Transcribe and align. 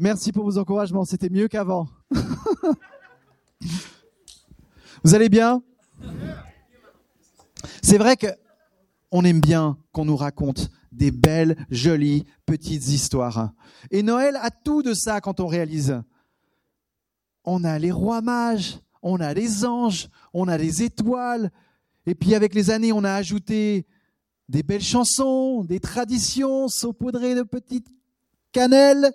Merci 0.00 0.30
pour 0.30 0.44
vos 0.44 0.58
encouragements, 0.58 1.04
c'était 1.04 1.28
mieux 1.28 1.48
qu'avant. 1.48 1.88
Vous 5.02 5.14
allez 5.16 5.28
bien? 5.28 5.60
C'est 7.82 7.98
vrai 7.98 8.16
que 8.16 8.28
on 9.10 9.24
aime 9.24 9.40
bien 9.40 9.76
qu'on 9.90 10.04
nous 10.04 10.16
raconte 10.16 10.70
des 10.92 11.10
belles, 11.10 11.56
jolies, 11.70 12.26
petites 12.46 12.86
histoires. 12.86 13.50
Et 13.90 14.04
Noël 14.04 14.38
a 14.40 14.52
tout 14.52 14.82
de 14.82 14.94
ça 14.94 15.20
quand 15.20 15.40
on 15.40 15.48
réalise. 15.48 16.00
On 17.44 17.64
a 17.64 17.80
les 17.80 17.90
rois 17.90 18.20
mages, 18.20 18.78
on 19.02 19.18
a 19.18 19.34
les 19.34 19.64
anges, 19.64 20.10
on 20.32 20.46
a 20.46 20.56
les 20.58 20.84
étoiles. 20.84 21.50
Et 22.06 22.14
puis 22.14 22.36
avec 22.36 22.54
les 22.54 22.70
années, 22.70 22.92
on 22.92 23.02
a 23.02 23.14
ajouté 23.14 23.84
des 24.48 24.62
belles 24.62 24.80
chansons, 24.80 25.64
des 25.64 25.80
traditions 25.80 26.68
saupoudrées 26.68 27.34
de 27.34 27.42
petites 27.42 27.88
cannelles. 28.52 29.12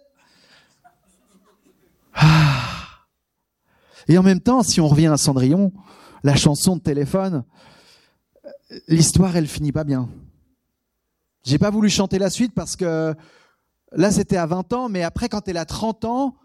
Ah. 2.14 2.64
Et 4.08 4.18
en 4.18 4.24
même 4.24 4.40
temps, 4.40 4.64
si 4.64 4.82
on 4.82 4.88
revient 4.88 5.08
à 5.08 5.18
Cendrillon, 5.18 5.72
la 6.24 6.36
chanson 6.36 6.76
de 6.76 6.82
téléphone, 6.82 7.44
l'histoire, 8.88 9.36
elle 9.36 9.48
finit 9.48 9.72
pas 9.72 9.84
bien. 9.84 10.10
J'ai 11.44 11.58
pas 11.58 11.70
voulu 11.70 11.90
chanter 11.90 12.20
la 12.20 12.30
suite 12.30 12.54
parce 12.54 12.76
que 12.76 13.16
là, 13.92 14.12
c'était 14.12 14.38
à 14.38 14.46
20 14.46 14.74
ans, 14.74 14.90
mais 14.90 15.04
après, 15.04 15.30
quand 15.30 15.48
elle 15.48 15.58
a 15.58 15.66
30 15.66 16.06
ans, 16.06 16.36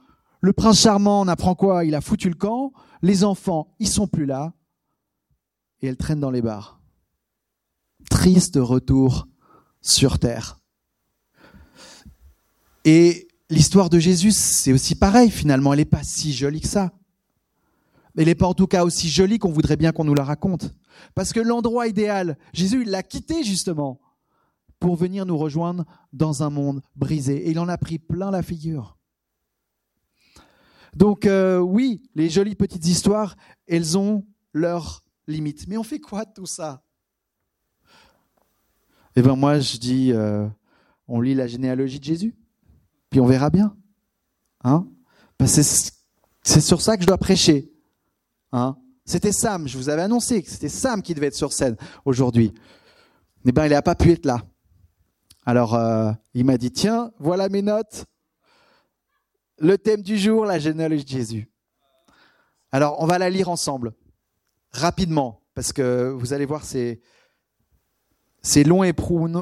le 0.40 0.52
prince 0.52 0.80
charmant, 0.80 1.20
on 1.20 1.28
apprend 1.28 1.54
quoi? 1.54 1.84
Il 1.84 1.94
a 1.94 2.00
foutu 2.00 2.28
le 2.28 2.34
camp, 2.34 2.72
les 3.02 3.24
enfants, 3.24 3.74
ils 3.78 3.88
sont 3.88 4.06
plus 4.06 4.26
là, 4.26 4.52
et 5.80 5.88
elle 5.88 5.96
traîne 5.96 6.20
dans 6.20 6.30
les 6.30 6.42
bars. 6.42 6.80
Triste 8.10 8.58
retour 8.60 9.26
sur 9.80 10.18
terre. 10.18 10.58
Et 12.84 13.27
l'histoire 13.50 13.90
de 13.90 13.98
Jésus, 13.98 14.32
c'est 14.32 14.72
aussi 14.72 14.94
pareil, 14.94 15.30
finalement, 15.30 15.72
elle 15.72 15.80
n'est 15.80 15.84
pas 15.84 16.02
si 16.02 16.32
jolie 16.32 16.60
que 16.60 16.68
ça. 16.68 16.92
Elle 18.16 18.26
n'est 18.26 18.34
pas 18.34 18.46
en 18.48 18.54
tout 18.54 18.66
cas 18.66 18.84
aussi 18.84 19.08
jolie 19.08 19.38
qu'on 19.38 19.52
voudrait 19.52 19.76
bien 19.76 19.92
qu'on 19.92 20.04
nous 20.04 20.14
la 20.14 20.24
raconte. 20.24 20.74
Parce 21.14 21.32
que 21.32 21.40
l'endroit 21.40 21.86
idéal, 21.86 22.36
Jésus, 22.52 22.84
l'a 22.84 23.02
quitté 23.02 23.44
justement 23.44 24.00
pour 24.80 24.96
venir 24.96 25.26
nous 25.26 25.36
rejoindre 25.36 25.84
dans 26.12 26.42
un 26.42 26.50
monde 26.50 26.82
brisé. 26.96 27.46
Et 27.46 27.50
il 27.50 27.58
en 27.58 27.68
a 27.68 27.78
pris 27.78 27.98
plein 27.98 28.30
la 28.30 28.42
figure. 28.42 28.96
Donc 30.94 31.26
euh, 31.26 31.58
oui, 31.58 32.10
les 32.14 32.28
jolies 32.28 32.54
petites 32.54 32.86
histoires, 32.86 33.36
elles 33.66 33.96
ont 33.96 34.26
leurs 34.52 35.04
limites. 35.26 35.68
Mais 35.68 35.76
on 35.76 35.84
fait 35.84 36.00
quoi 36.00 36.24
de 36.24 36.32
tout 36.32 36.46
ça? 36.46 36.82
Eh 39.14 39.22
bien 39.22 39.36
moi, 39.36 39.60
je 39.60 39.76
dis, 39.76 40.12
euh, 40.12 40.48
on 41.06 41.20
lit 41.20 41.34
la 41.34 41.46
généalogie 41.46 41.98
de 41.98 42.04
Jésus, 42.04 42.34
puis 43.10 43.20
on 43.20 43.26
verra 43.26 43.50
bien. 43.50 43.76
Hein 44.64 44.88
c'est 45.46 46.60
sur 46.60 46.80
ça 46.80 46.96
que 46.96 47.02
je 47.02 47.06
dois 47.06 47.18
prêcher. 47.18 47.70
Hein 48.52 48.76
c'était 49.08 49.32
Sam, 49.32 49.66
je 49.66 49.78
vous 49.78 49.88
avais 49.88 50.02
annoncé 50.02 50.42
que 50.42 50.50
c'était 50.50 50.68
Sam 50.68 51.00
qui 51.00 51.14
devait 51.14 51.28
être 51.28 51.34
sur 51.34 51.54
scène 51.54 51.76
aujourd'hui. 52.04 52.52
Eh 53.46 53.52
bien, 53.52 53.64
il 53.64 53.70
n'a 53.70 53.80
pas 53.80 53.94
pu 53.94 54.12
être 54.12 54.26
là. 54.26 54.42
Alors, 55.46 55.74
euh, 55.74 56.12
il 56.34 56.44
m'a 56.44 56.58
dit, 56.58 56.70
tiens, 56.70 57.10
voilà 57.18 57.48
mes 57.48 57.62
notes. 57.62 58.04
Le 59.58 59.78
thème 59.78 60.02
du 60.02 60.18
jour, 60.18 60.44
la 60.44 60.58
généalogie 60.58 61.04
de 61.04 61.08
Jésus. 61.08 61.50
Alors, 62.70 63.00
on 63.00 63.06
va 63.06 63.16
la 63.16 63.30
lire 63.30 63.48
ensemble, 63.48 63.94
rapidement, 64.72 65.40
parce 65.54 65.72
que 65.72 66.10
vous 66.10 66.34
allez 66.34 66.44
voir, 66.44 66.64
c'est, 66.64 67.00
c'est 68.42 68.62
long 68.62 68.84
et 68.84 68.94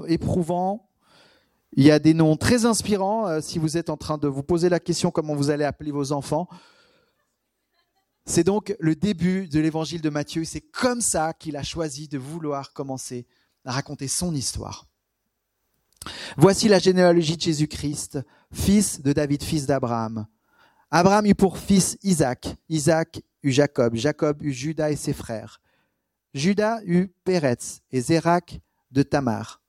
éprouvant. 0.07 0.86
Il 1.73 1.85
y 1.85 1.91
a 1.91 1.99
des 1.99 2.15
noms 2.15 2.37
très 2.37 2.65
inspirants. 2.65 3.27
Euh, 3.27 3.41
si 3.41 3.59
vous 3.59 3.77
êtes 3.77 3.91
en 3.91 3.97
train 3.97 4.19
de 4.19 4.29
vous 4.29 4.43
poser 4.43 4.69
la 4.69 4.81
question 4.81 5.11
comment 5.11 5.35
vous 5.35 5.51
allez 5.51 5.65
appeler 5.65 5.91
vos 5.91 6.13
enfants, 6.13 6.49
c'est 8.25 8.45
donc 8.45 8.75
le 8.81 8.97
début 8.97 9.49
de 9.49 9.61
l'évangile 9.61 10.01
de 10.01 10.11
Matthieu. 10.11 10.45
C'est 10.45 10.61
comme 10.61 11.01
ça 11.01 11.33
qu'il 11.33 11.57
a 11.57 11.63
choisi 11.63 12.09
de 12.09 12.19
vouloir 12.19 12.73
commencer 12.73 13.27
à 13.65 13.73
raconter 13.73 14.09
son 14.09 14.35
histoire. 14.35 14.87
Voici 16.37 16.69
la 16.69 16.79
généalogie 16.79 17.37
de 17.37 17.43
Jésus-Christ, 17.43 18.19
fils 18.53 19.01
de 19.01 19.13
David, 19.13 19.43
fils 19.43 19.67
d'Abraham. 19.67 20.27
Abraham 20.91 21.27
eut 21.27 21.35
pour 21.35 21.59
fils 21.59 21.99
Isaac, 22.03 22.57
Isaac 22.69 23.23
eut 23.43 23.51
Jacob, 23.51 23.95
Jacob 23.95 24.43
eut 24.43 24.53
Judas 24.53 24.91
et 24.91 24.97
ses 24.97 25.13
frères. 25.13 25.61
Judas 26.35 26.81
eut 26.85 27.09
Péretz 27.25 27.81
et 27.91 28.01
Zérak 28.01 28.61
de 28.91 29.03
Tamar. 29.03 29.61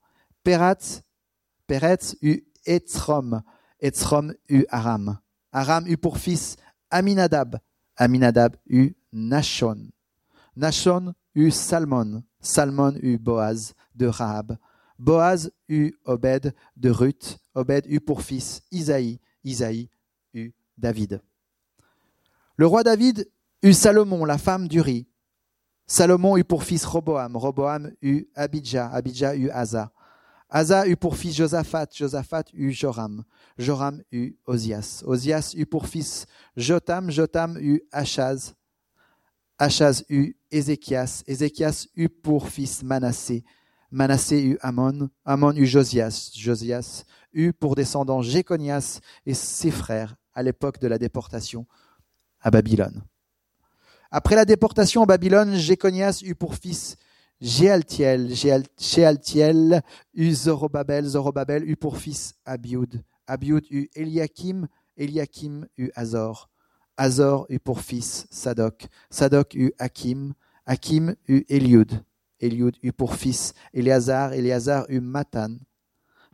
Péretz, 0.44 1.02
Péretz 1.68 2.16
eut 2.22 2.48
Etzrom, 2.66 3.42
Etzrom 3.80 4.34
eut 4.50 4.66
Aram. 4.70 5.20
Aram 5.52 5.86
eut 5.88 5.98
pour 5.98 6.18
fils 6.18 6.56
Aminadab, 6.90 7.58
Aminadab 7.98 8.56
eut 8.70 8.96
Nashon. 9.12 9.90
Nashon 10.56 11.14
eut 11.36 11.52
Salmon. 11.52 12.24
Salmon 12.40 12.96
eut 13.02 13.18
Boaz 13.18 13.74
de 13.96 14.08
Rahab. 14.08 14.58
Boaz 14.98 15.52
eut 15.70 15.96
Obed 16.06 16.54
de 16.76 16.90
Ruth. 16.90 17.38
Obed 17.54 17.86
eut 17.88 18.00
pour 18.00 18.22
fils 18.22 18.62
Isaïe. 18.72 19.20
Isaïe 19.44 19.90
eut 20.34 20.54
David. 20.78 21.22
Le 22.56 22.66
roi 22.66 22.84
David 22.84 23.30
eut 23.62 23.74
Salomon, 23.74 24.26
la 24.26 24.38
femme 24.38 24.68
d'Uri. 24.68 25.08
Salomon 25.86 26.38
eut 26.38 26.44
pour 26.44 26.64
fils 26.64 26.86
Roboam. 26.86 27.36
Roboam 27.36 27.92
eut 28.02 28.30
Abidja. 28.36 28.90
Abidja 28.90 29.36
eut 29.36 29.50
Asa. 29.52 29.92
Asa 30.50 30.88
eut 30.88 30.96
pour 30.96 31.18
fils 31.18 31.36
Josaphat, 31.36 31.88
Josaphat 31.94 32.46
eut 32.54 32.72
Joram, 32.72 33.24
Joram 33.58 34.02
eut 34.14 34.38
Osias, 34.46 35.04
Osias 35.06 35.54
eut 35.56 35.66
pour 35.66 35.88
fils 35.88 36.26
Jotam, 36.56 37.12
Jotam 37.12 37.58
eut 37.60 37.84
Achaz, 37.92 38.54
Achaz 39.58 40.04
eut 40.10 40.38
Ézéchias, 40.50 41.24
Ézéchias 41.28 41.88
eut 41.96 42.08
pour 42.08 42.48
fils 42.48 42.82
Manassé, 42.82 43.44
Manassé 43.92 44.42
eut 44.42 44.58
Amon, 44.62 45.10
Amon 45.26 45.54
eut 45.54 45.66
Josias, 45.66 46.32
Josias 46.34 47.04
eut 47.34 47.52
pour 47.52 47.76
descendant 47.76 48.22
Jéconias 48.22 49.02
et 49.26 49.34
ses 49.34 49.72
frères 49.72 50.16
à 50.34 50.44
l'époque 50.44 50.80
de 50.80 50.88
la 50.88 50.98
déportation 50.98 51.68
à 52.40 52.52
Babylone. 52.52 53.04
Après 54.12 54.36
la 54.36 54.46
déportation 54.46 55.04
à 55.04 55.06
Babylone, 55.06 55.56
Jéconias 55.56 56.22
eut 56.24 56.36
pour 56.36 56.56
fils 56.56 56.96
Jéaltiel, 57.40 58.34
Jéaltiel 58.34 59.84
eut 60.16 60.34
Zorobabel, 60.34 61.06
Zorobabel 61.06 61.70
eut 61.70 61.76
pour 61.76 61.98
fils 61.98 62.34
Abiud, 62.46 63.04
Abiud 63.28 63.62
eut 63.70 63.90
Eliakim, 63.96 64.68
Eliakim 64.98 65.68
eut 65.78 65.92
Azor, 65.96 66.50
Azor 66.98 67.46
eut 67.50 67.60
pour 67.60 67.82
fils 67.82 68.26
Sadok, 68.32 68.88
Sadok 69.12 69.54
eut 69.54 69.72
Hakim, 69.78 70.34
Hakim 70.66 71.16
eut 71.28 71.46
Eliud, 71.48 72.04
Eliud 72.40 72.76
eut 72.82 72.92
pour 72.92 73.14
fils 73.14 73.54
Éléazar, 73.72 74.34
Éléazar 74.34 74.86
eut 74.90 75.00
Matan, 75.00 75.58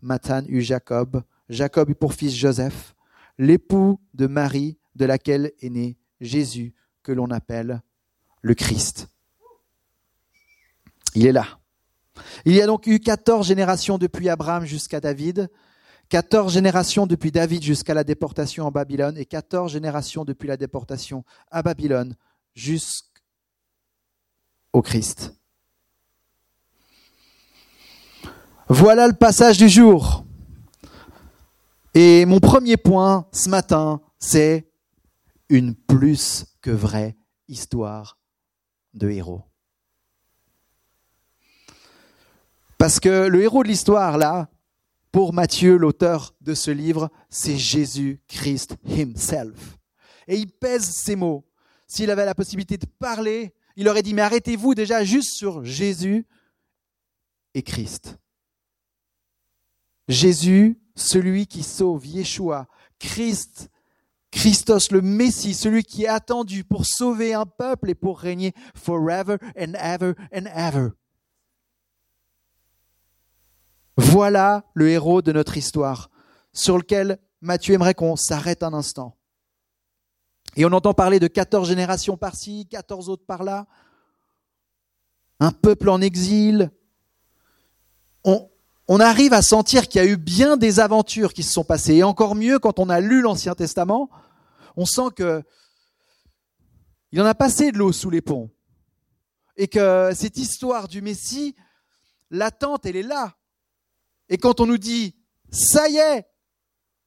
Matan 0.02 0.44
eut 0.48 0.62
Jacob, 0.62 1.22
Jacob 1.50 1.90
eut 1.90 1.96
pour 1.96 2.14
fils 2.14 2.34
Joseph, 2.34 2.96
l'époux 3.38 4.00
de 4.14 4.28
Marie 4.28 4.78
de 4.96 5.04
laquelle 5.04 5.52
est 5.62 5.70
né 5.70 5.98
Jésus 6.22 6.74
que 7.04 7.12
l'on 7.12 7.30
appelle 7.30 7.82
le 8.42 8.54
Christ. 8.54 9.10
Il 11.16 11.26
est 11.26 11.32
là. 11.32 11.46
Il 12.46 12.54
y 12.54 12.62
a 12.62 12.68
donc 12.68 12.88
eu 12.88 13.00
14 13.00 13.48
générations 13.48 13.98
depuis 13.98 14.30
Abraham 14.30 14.66
jusqu'à 14.66 15.00
David, 15.00 15.50
14 16.10 16.54
générations 16.54 17.08
depuis 17.08 17.32
David 17.32 17.64
jusqu'à 17.64 17.94
la 17.94 18.04
déportation 18.04 18.68
en 18.68 18.72
Babylone 18.72 19.18
et 19.18 19.26
14 19.26 19.72
générations 19.72 20.26
depuis 20.26 20.48
la 20.48 20.58
déportation 20.58 21.24
à 21.50 21.64
Babylone 21.64 22.16
jusqu'au 22.54 23.12
Christ. 24.84 25.34
Voilà 28.70 29.08
le 29.08 29.14
passage 29.14 29.58
du 29.58 29.70
jour. 29.70 30.26
Et 31.94 32.26
mon 32.26 32.40
premier 32.40 32.78
point 32.78 33.28
ce 33.32 33.50
matin, 33.50 34.02
c'est 34.18 34.72
une 35.50 35.76
plus 35.76 36.46
que 36.62 36.72
vraie 36.72 37.16
histoire 37.48 38.18
de 38.94 39.10
héros. 39.10 39.44
Parce 42.84 43.00
que 43.00 43.28
le 43.28 43.42
héros 43.42 43.64
de 43.64 43.70
l'histoire, 43.70 44.18
là, 44.18 44.50
pour 45.14 45.32
Matthieu, 45.32 45.78
l'auteur 45.78 46.36
de 46.42 46.54
ce 46.54 46.70
livre, 46.70 47.10
c'est 47.30 47.56
Jésus-Christ 47.56 48.76
himself. 48.86 49.78
Et 50.28 50.36
il 50.36 50.52
pèse 50.52 50.84
ses 50.84 51.16
mots. 51.16 51.46
S'il 51.88 52.12
avait 52.12 52.26
la 52.26 52.36
possibilité 52.36 52.76
de 52.76 52.86
parler, 52.86 53.54
il 53.78 53.88
aurait 53.88 54.04
dit, 54.04 54.14
mais 54.14 54.24
arrêtez-vous 54.24 54.76
déjà 54.76 55.06
juste 55.06 55.32
sur 55.34 55.64
Jésus 55.64 56.28
et 57.54 57.64
Christ. 57.64 58.18
Jésus, 60.10 60.78
celui 60.94 61.48
qui 61.48 61.64
sauve, 61.64 62.06
Yeshua, 62.06 62.68
Christ, 63.00 63.70
Christos, 64.30 64.92
le 64.92 65.02
Messie, 65.02 65.54
celui 65.54 65.86
qui 65.86 66.04
est 66.04 66.10
attendu 66.10 66.66
pour 66.66 66.86
sauver 66.86 67.34
un 67.34 67.46
peuple 67.46 67.92
et 67.92 67.96
pour 67.96 68.20
régner 68.20 68.52
forever 68.76 69.38
and 69.58 69.72
ever 69.76 70.16
and 70.36 70.48
ever. 70.54 70.90
Voilà 73.98 74.64
le 74.74 74.90
héros 74.90 75.22
de 75.22 75.32
notre 75.32 75.58
histoire, 75.58 76.10
sur 76.52 76.78
lequel 76.78 77.20
Matthieu 77.42 77.76
aimerait 77.76 77.94
qu'on 77.94 78.16
s'arrête 78.16 78.64
un 78.64 78.74
instant. 78.74 79.18
Et 80.56 80.66
on 80.66 80.72
entend 80.72 80.94
parler 80.94 81.20
de 81.20 81.28
14 81.28 81.68
générations 81.68 82.18
par-ci, 82.18 82.68
14 82.70 83.10
autres 83.10 83.26
par-là, 83.26 83.68
un 85.40 85.52
peuple 85.52 85.90
en 85.90 86.02
exil. 86.02 86.72
On, 88.24 89.00
arrive 89.00 89.34
à 89.34 89.42
sentir 89.42 89.88
qu'il 89.88 90.02
y 90.02 90.06
a 90.06 90.08
eu 90.08 90.18
bien 90.18 90.56
des 90.56 90.80
aventures 90.80 91.34
qui 91.34 91.44
se 91.44 91.52
sont 91.52 91.64
passées. 91.64 91.96
Et 91.96 92.04
encore 92.04 92.36
mieux, 92.36 92.60
quand 92.60 92.80
on 92.80 92.90
a 92.90 93.00
lu 93.00 93.22
l'Ancien 93.22 93.56
Testament, 93.56 94.10
on 94.78 94.86
sent 94.86 95.10
que 95.16 95.44
il 97.12 97.22
en 97.22 97.26
a 97.26 97.36
passé 97.36 97.72
de 97.72 97.78
l'eau 97.78 97.92
sous 97.92 98.10
les 98.10 98.22
ponts. 98.22 98.50
Et 99.58 99.68
que 99.68 100.12
cette 100.16 100.38
histoire 100.38 100.88
du 100.88 101.02
Messie, 101.02 101.56
l'attente, 102.32 102.86
elle 102.86 102.96
est 102.96 103.04
là. 103.04 103.36
Et 104.34 104.38
quand 104.40 104.60
on 104.60 104.66
nous 104.66 104.80
dit, 104.80 105.16
ça 105.52 105.88
y 105.90 105.98
est, 105.98 106.26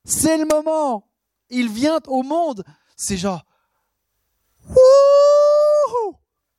c'est 0.05 0.39
le 0.39 0.45
moment, 0.45 1.11
il 1.51 1.69
vient 1.69 1.99
au 2.07 2.23
monde, 2.23 2.63
c'est 2.97 3.17
genre, 3.17 3.45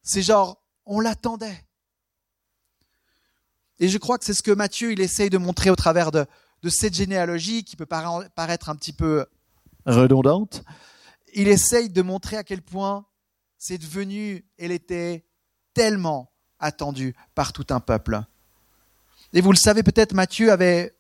c'est 0.03 0.21
genre, 0.21 0.61
on 0.85 0.99
l'attendait. 0.99 1.65
Et 3.79 3.87
je 3.87 3.97
crois 3.97 4.17
que 4.17 4.25
c'est 4.25 4.33
ce 4.33 4.43
que 4.43 4.51
Matthieu, 4.51 4.91
il 4.91 4.99
essaye 4.99 5.29
de 5.29 5.37
montrer 5.37 5.69
au 5.69 5.77
travers 5.77 6.11
de, 6.11 6.25
de 6.61 6.69
cette 6.69 6.95
généalogie 6.95 7.63
qui 7.63 7.77
peut 7.77 7.85
paraître 7.85 8.67
un 8.67 8.75
petit 8.75 8.91
peu 8.91 9.25
redondante. 9.85 10.65
Il 11.33 11.47
essaye 11.47 11.89
de 11.89 12.01
montrer 12.01 12.35
à 12.35 12.43
quel 12.43 12.61
point 12.61 13.05
cette 13.57 13.85
venue, 13.85 14.45
elle 14.57 14.73
était 14.73 15.25
tellement 15.73 16.33
attendue 16.59 17.15
par 17.35 17.53
tout 17.53 17.67
un 17.69 17.79
peuple. 17.79 18.21
Et 19.33 19.41
vous 19.41 19.51
le 19.51 19.57
savez 19.57 19.83
peut-être, 19.83 20.13
Matthieu 20.13 20.51
avait 20.51 20.95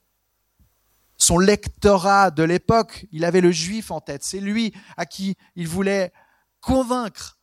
son 1.17 1.39
lectorat 1.39 2.31
de 2.31 2.43
l'époque, 2.43 3.05
il 3.11 3.25
avait 3.25 3.41
le 3.41 3.51
juif 3.51 3.91
en 3.91 3.99
tête. 3.99 4.21
C'est 4.23 4.39
lui 4.39 4.73
à 4.97 5.05
qui 5.05 5.35
il 5.55 5.67
voulait 5.67 6.11
convaincre. 6.61 7.37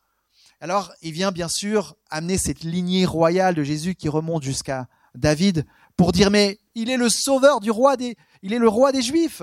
Alors, 0.61 0.93
il 1.01 1.11
vient 1.11 1.31
bien 1.31 1.49
sûr 1.49 1.95
amener 2.09 2.37
cette 2.37 2.63
lignée 2.63 3.05
royale 3.05 3.55
de 3.55 3.63
Jésus 3.63 3.95
qui 3.95 4.07
remonte 4.07 4.43
jusqu'à 4.43 4.87
David 5.13 5.65
pour 5.97 6.11
dire 6.11 6.31
mais 6.31 6.59
il 6.75 6.89
est 6.89 6.97
le 6.97 7.09
sauveur 7.09 7.59
du 7.59 7.71
roi 7.71 7.97
des 7.97 8.17
il 8.41 8.53
est 8.53 8.59
le 8.59 8.67
roi 8.67 8.91
des 8.91 9.01
juifs. 9.01 9.41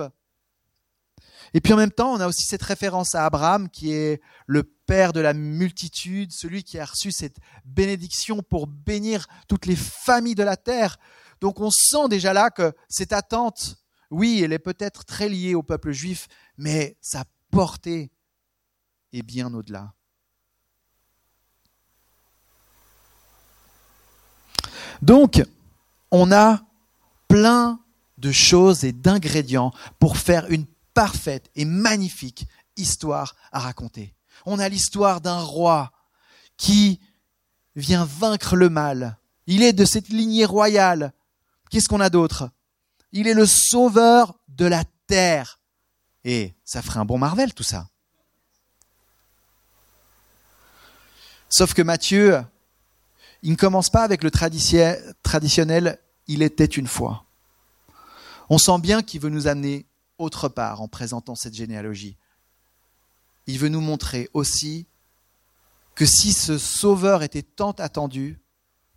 Et 1.53 1.61
puis 1.61 1.73
en 1.73 1.77
même 1.77 1.91
temps, 1.91 2.13
on 2.13 2.19
a 2.19 2.27
aussi 2.27 2.43
cette 2.43 2.63
référence 2.63 3.13
à 3.13 3.25
Abraham 3.25 3.69
qui 3.69 3.93
est 3.93 4.21
le 4.47 4.63
père 4.63 5.13
de 5.13 5.19
la 5.19 5.33
multitude, 5.33 6.31
celui 6.31 6.63
qui 6.63 6.79
a 6.79 6.85
reçu 6.85 7.11
cette 7.11 7.37
bénédiction 7.63 8.41
pour 8.41 8.65
bénir 8.65 9.27
toutes 9.47 9.67
les 9.67 9.75
familles 9.75 10.35
de 10.35 10.43
la 10.43 10.57
terre. 10.57 10.97
Donc 11.43 11.59
on 11.59 11.71
sent 11.71 12.07
déjà 12.09 12.31
là 12.31 12.51
que 12.51 12.73
cette 12.87 13.11
attente, 13.11 13.75
oui, 14.09 14.41
elle 14.41 14.53
est 14.53 14.59
peut-être 14.59 15.03
très 15.03 15.27
liée 15.27 15.55
au 15.55 15.61
peuple 15.61 15.91
juif, 15.91 16.29
mais 16.57 16.95
sa 17.01 17.25
portée 17.51 18.13
est 19.11 19.23
bien 19.23 19.53
au-delà. 19.53 19.91
Donc, 25.01 25.43
on 26.11 26.31
a 26.31 26.61
plein 27.27 27.81
de 28.17 28.31
choses 28.31 28.85
et 28.85 28.93
d'ingrédients 28.93 29.73
pour 29.99 30.15
faire 30.15 30.49
une 30.49 30.65
parfaite 30.93 31.51
et 31.55 31.65
magnifique 31.65 32.47
histoire 32.77 33.35
à 33.51 33.59
raconter. 33.59 34.15
On 34.45 34.59
a 34.59 34.69
l'histoire 34.69 35.19
d'un 35.19 35.41
roi 35.41 35.91
qui 36.55 37.01
vient 37.75 38.05
vaincre 38.05 38.55
le 38.55 38.69
mal. 38.69 39.17
Il 39.45 39.61
est 39.61 39.73
de 39.73 39.83
cette 39.83 40.07
lignée 40.07 40.45
royale. 40.45 41.11
Qu'est-ce 41.73 41.89
qu'on 41.89 42.01
a 42.01 42.11
d'autre? 42.11 42.51
Il 43.13 43.25
est 43.27 43.33
le 43.33 43.47
sauveur 43.47 44.35
de 44.47 44.67
la 44.67 44.83
terre. 45.07 45.59
Et 46.23 46.53
ça 46.63 46.83
ferait 46.83 46.99
un 46.99 47.05
bon 47.05 47.17
Marvel 47.17 47.51
tout 47.55 47.63
ça. 47.63 47.89
Sauf 51.49 51.73
que 51.73 51.81
Matthieu, 51.81 52.43
il 53.41 53.49
ne 53.49 53.55
commence 53.55 53.89
pas 53.89 54.03
avec 54.03 54.21
le 54.21 54.29
traditionnel 54.29 55.97
il 56.27 56.43
était 56.43 56.63
une 56.63 56.85
fois. 56.85 57.25
On 58.51 58.59
sent 58.59 58.77
bien 58.77 59.01
qu'il 59.01 59.21
veut 59.21 59.31
nous 59.31 59.47
amener 59.47 59.87
autre 60.19 60.49
part 60.49 60.79
en 60.79 60.87
présentant 60.87 61.33
cette 61.33 61.55
généalogie. 61.55 62.17
Il 63.47 63.57
veut 63.57 63.69
nous 63.69 63.81
montrer 63.81 64.29
aussi 64.33 64.85
que 65.95 66.05
si 66.05 66.33
ce 66.33 66.59
sauveur 66.59 67.23
était 67.23 67.41
tant 67.41 67.71
attendu, 67.71 68.39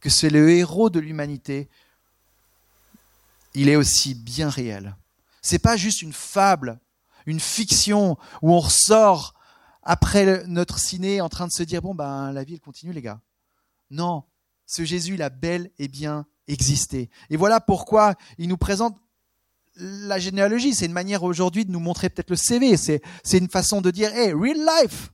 que 0.01 0.11
c'est 0.11 0.29
le 0.29 0.51
héros 0.51 0.91
de 0.91 1.01
l'humanité, 1.01 1.71
il 3.57 3.71
est 3.71 3.77
aussi 3.77 4.15
bien 4.15 4.51
réel. 4.51 4.97
C'est 5.41 5.59
pas 5.59 5.77
juste 5.77 6.03
une 6.03 6.13
fable, 6.13 6.79
une 7.25 7.41
fiction 7.41 8.19
où 8.43 8.53
on 8.53 8.61
ressort 8.61 9.35
après 9.83 10.45
notre 10.47 10.79
ciné 10.79 11.21
en 11.21 11.29
train 11.29 11.47
de 11.47 11.53
se 11.53 11.63
dire 11.63 11.81
bon 11.81 11.95
ben 11.95 12.33
la 12.33 12.45
vie 12.45 12.55
elle 12.55 12.61
continue 12.61 12.93
les 12.93 13.03
gars. 13.03 13.21
Non, 13.91 14.25
ce 14.67 14.85
Jésus 14.85 15.15
il 15.15 15.23
a 15.23 15.31
bel 15.31 15.71
et 15.79 15.89
bien 15.89 16.27
existé. 16.49 17.11
Et 17.31 17.37
voilà 17.37 17.61
pourquoi 17.61 18.15
il 18.37 18.49
nous 18.49 18.59
présente 18.59 19.01
la 19.77 20.19
généalogie. 20.19 20.75
C'est 20.75 20.87
une 20.87 20.93
manière 20.93 21.23
aujourd'hui 21.23 21.65
de 21.65 21.71
nous 21.71 21.81
montrer 21.81 22.11
peut-être 22.11 22.31
le 22.31 22.37
CV. 22.37 22.77
C'est, 22.77 23.03
c'est 23.25 23.39
une 23.39 23.49
façon 23.49 23.81
de 23.81 23.91
dire, 23.91 24.13
hey, 24.15 24.33
real 24.33 24.59
life. 24.59 25.13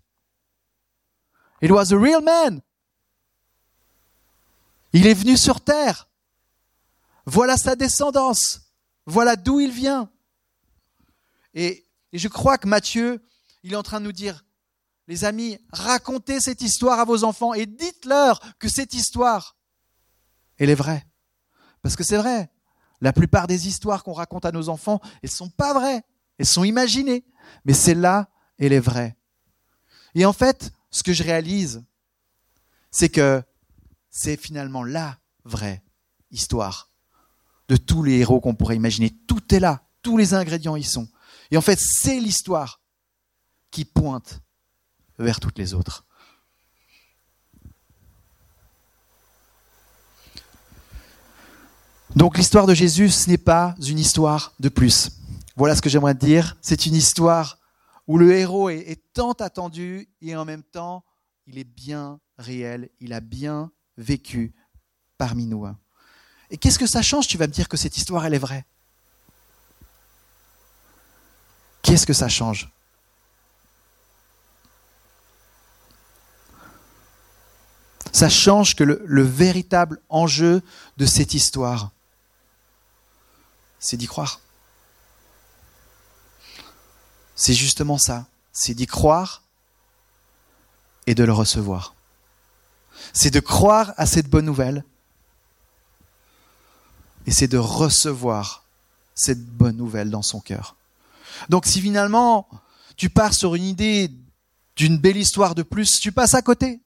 It 1.60 1.70
was 1.70 1.92
a 1.92 1.98
real 1.98 2.22
man. 2.22 2.60
Il 4.92 5.06
est 5.06 5.14
venu 5.14 5.36
sur 5.36 5.60
terre. 5.60 6.08
Voilà 7.26 7.56
sa 7.56 7.76
descendance. 7.76 8.72
Voilà 9.06 9.36
d'où 9.36 9.60
il 9.60 9.70
vient. 9.70 10.10
Et, 11.54 11.86
je 12.12 12.28
crois 12.28 12.58
que 12.58 12.68
Matthieu, 12.68 13.24
il 13.62 13.72
est 13.72 13.76
en 13.76 13.82
train 13.82 14.00
de 14.00 14.04
nous 14.04 14.12
dire, 14.12 14.44
les 15.08 15.24
amis, 15.24 15.58
racontez 15.72 16.40
cette 16.40 16.60
histoire 16.60 17.00
à 17.00 17.04
vos 17.04 17.24
enfants 17.24 17.54
et 17.54 17.66
dites-leur 17.66 18.40
que 18.58 18.68
cette 18.68 18.94
histoire, 18.94 19.56
elle 20.58 20.70
est 20.70 20.74
vraie. 20.74 21.06
Parce 21.80 21.96
que 21.96 22.04
c'est 22.04 22.18
vrai, 22.18 22.50
la 23.00 23.12
plupart 23.12 23.46
des 23.46 23.66
histoires 23.66 24.04
qu'on 24.04 24.12
raconte 24.12 24.44
à 24.44 24.52
nos 24.52 24.68
enfants, 24.68 25.00
elles 25.22 25.30
ne 25.30 25.36
sont 25.36 25.48
pas 25.48 25.74
vraies, 25.74 26.04
elles 26.38 26.46
sont 26.46 26.64
imaginées, 26.64 27.24
mais 27.64 27.72
celle-là, 27.72 28.30
elle 28.58 28.72
est 28.72 28.80
vraie. 28.80 29.16
Et 30.14 30.24
en 30.24 30.32
fait, 30.32 30.70
ce 30.90 31.02
que 31.02 31.12
je 31.12 31.22
réalise, 31.22 31.82
c'est 32.90 33.08
que 33.08 33.42
c'est 34.10 34.36
finalement 34.36 34.84
la 34.84 35.18
vraie 35.44 35.82
histoire 36.30 36.91
de 37.72 37.78
tous 37.78 38.02
les 38.02 38.18
héros 38.18 38.38
qu'on 38.38 38.54
pourrait 38.54 38.76
imaginer. 38.76 39.08
Tout 39.26 39.54
est 39.54 39.58
là, 39.58 39.82
tous 40.02 40.18
les 40.18 40.34
ingrédients 40.34 40.76
y 40.76 40.82
sont. 40.82 41.08
Et 41.50 41.56
en 41.56 41.62
fait, 41.62 41.80
c'est 41.80 42.20
l'histoire 42.20 42.82
qui 43.70 43.86
pointe 43.86 44.42
vers 45.18 45.40
toutes 45.40 45.56
les 45.56 45.72
autres. 45.72 46.04
Donc 52.14 52.36
l'histoire 52.36 52.66
de 52.66 52.74
Jésus, 52.74 53.08
ce 53.08 53.30
n'est 53.30 53.38
pas 53.38 53.74
une 53.88 53.98
histoire 53.98 54.52
de 54.60 54.68
plus. 54.68 55.12
Voilà 55.56 55.74
ce 55.74 55.80
que 55.80 55.88
j'aimerais 55.88 56.14
dire. 56.14 56.58
C'est 56.60 56.84
une 56.84 56.94
histoire 56.94 57.58
où 58.06 58.18
le 58.18 58.36
héros 58.36 58.68
est, 58.68 59.02
tant 59.14 59.32
attendu 59.32 60.10
et 60.20 60.36
en 60.36 60.44
même 60.44 60.62
temps, 60.62 61.04
il 61.46 61.56
est 61.56 61.64
bien 61.64 62.20
réel, 62.36 62.90
il 63.00 63.14
a 63.14 63.20
bien 63.20 63.72
vécu 63.96 64.54
parmi 65.16 65.46
nous. 65.46 65.66
Et 66.52 66.58
qu'est-ce 66.58 66.78
que 66.78 66.86
ça 66.86 67.00
change 67.00 67.26
Tu 67.26 67.38
vas 67.38 67.46
me 67.46 67.52
dire 67.52 67.66
que 67.66 67.78
cette 67.78 67.96
histoire, 67.96 68.26
elle 68.26 68.34
est 68.34 68.38
vraie? 68.38 68.64
Qu'est-ce 71.80 72.06
que 72.06 72.12
ça 72.12 72.28
change? 72.28 72.70
Ça 78.12 78.28
change 78.28 78.76
que 78.76 78.84
le 78.84 79.22
véritable 79.22 79.98
enjeu 80.10 80.62
de 80.98 81.06
cette 81.06 81.32
histoire, 81.32 81.90
c'est 83.80 83.96
d'y 83.96 84.06
croire. 84.06 84.40
C'est 87.34 87.54
justement 87.54 87.96
ça, 87.96 88.26
c'est 88.52 88.74
d'y 88.74 88.86
croire 88.86 89.42
et 91.06 91.14
de 91.14 91.24
le 91.24 91.32
recevoir. 91.32 91.94
C'est 93.14 93.30
de 93.30 93.40
croire 93.40 93.94
à 93.96 94.04
cette 94.04 94.28
bonne 94.28 94.44
nouvelle 94.44 94.84
et 97.26 97.30
c'est 97.30 97.48
de 97.48 97.58
recevoir 97.58 98.64
cette 99.14 99.44
bonne 99.44 99.76
nouvelle 99.76 100.10
dans 100.10 100.22
son 100.22 100.40
cœur. 100.40 100.76
Donc 101.48 101.66
si 101.66 101.80
finalement 101.80 102.48
tu 102.96 103.10
pars 103.10 103.34
sur 103.34 103.54
une 103.54 103.64
idée 103.64 104.10
d'une 104.76 104.98
belle 104.98 105.16
histoire 105.16 105.54
de 105.54 105.62
plus, 105.62 106.00
tu 106.00 106.12
passes 106.12 106.34
à 106.34 106.42
côté. 106.42 106.80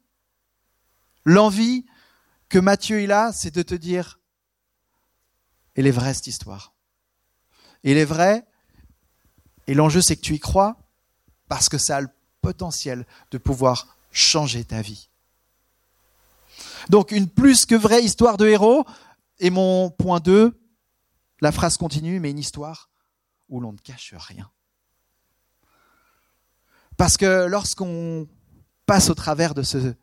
L'envie 1.25 1.85
que 2.49 2.59
Matthieu 2.59 3.03
il 3.03 3.13
a, 3.13 3.33
c'est 3.33 3.55
de 3.55 3.63
te 3.63 3.75
dire, 3.75 4.19
elle 5.75 5.87
est 5.87 5.93
vraie 5.93 6.15
cette 6.15 6.27
histoire. 6.27 6.73
Il 7.83 7.97
est 7.99 8.05
vrai, 8.05 8.45
et 9.67 9.75
l'enjeu 9.75 10.01
c'est 10.01 10.17
que 10.17 10.23
tu 10.23 10.35
y 10.35 10.41
crois, 10.41 10.77
parce 11.49 11.69
que 11.69 11.79
ça 11.79 11.97
a 11.99 12.01
le 12.01 12.09
potentiel 12.41 13.07
de 13.31 13.39
pouvoir 13.39 13.97
changer 14.11 14.65
ta 14.65 14.83
vie. 14.83 15.09
Donc 16.89 17.11
une 17.11 17.29
plus 17.29 17.67
que 17.67 17.75
vraie 17.75 18.03
histoire 18.03 18.37
de 18.37 18.47
héros, 18.47 18.87
et 19.39 19.51
mon 19.51 19.91
point 19.91 20.21
2, 20.21 20.59
la 21.41 21.53
phrase 21.53 21.77
continue, 21.77 22.21
mais 22.21 22.31
une 22.31 22.39
histoire 22.39 22.91
où 23.49 23.61
l'on 23.61 23.73
ne 23.73 23.79
cache 23.79 24.15
rien. 24.17 24.51
Parce 26.97 27.17
que 27.17 27.47
lorsqu'on 27.47 28.29
passe 28.87 29.11
au 29.11 29.15
travers 29.15 29.55
de 29.55 29.63
ce, 29.63 29.95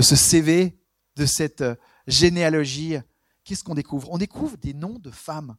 CV, 0.00 0.78
de 1.16 1.26
cette 1.26 1.64
généalogie, 2.06 2.96
qu'est-ce 3.44 3.64
qu'on 3.64 3.74
découvre? 3.74 4.10
On 4.12 4.18
découvre 4.18 4.56
des 4.56 4.74
noms 4.74 4.98
de 4.98 5.10
femmes. 5.10 5.56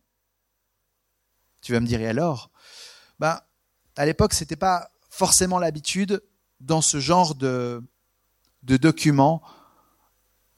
Tu 1.61 1.73
vas 1.73 1.79
me 1.79 1.87
dire, 1.87 1.99
et 1.99 2.07
alors? 2.07 2.51
Ben, 3.19 3.41
À 3.97 4.05
l'époque, 4.05 4.33
ce 4.33 4.43
n'était 4.43 4.55
pas 4.55 4.89
forcément 5.09 5.59
l'habitude 5.59 6.23
dans 6.59 6.81
ce 6.81 6.99
genre 6.99 7.35
de, 7.35 7.83
de 8.63 8.77
documents 8.77 9.41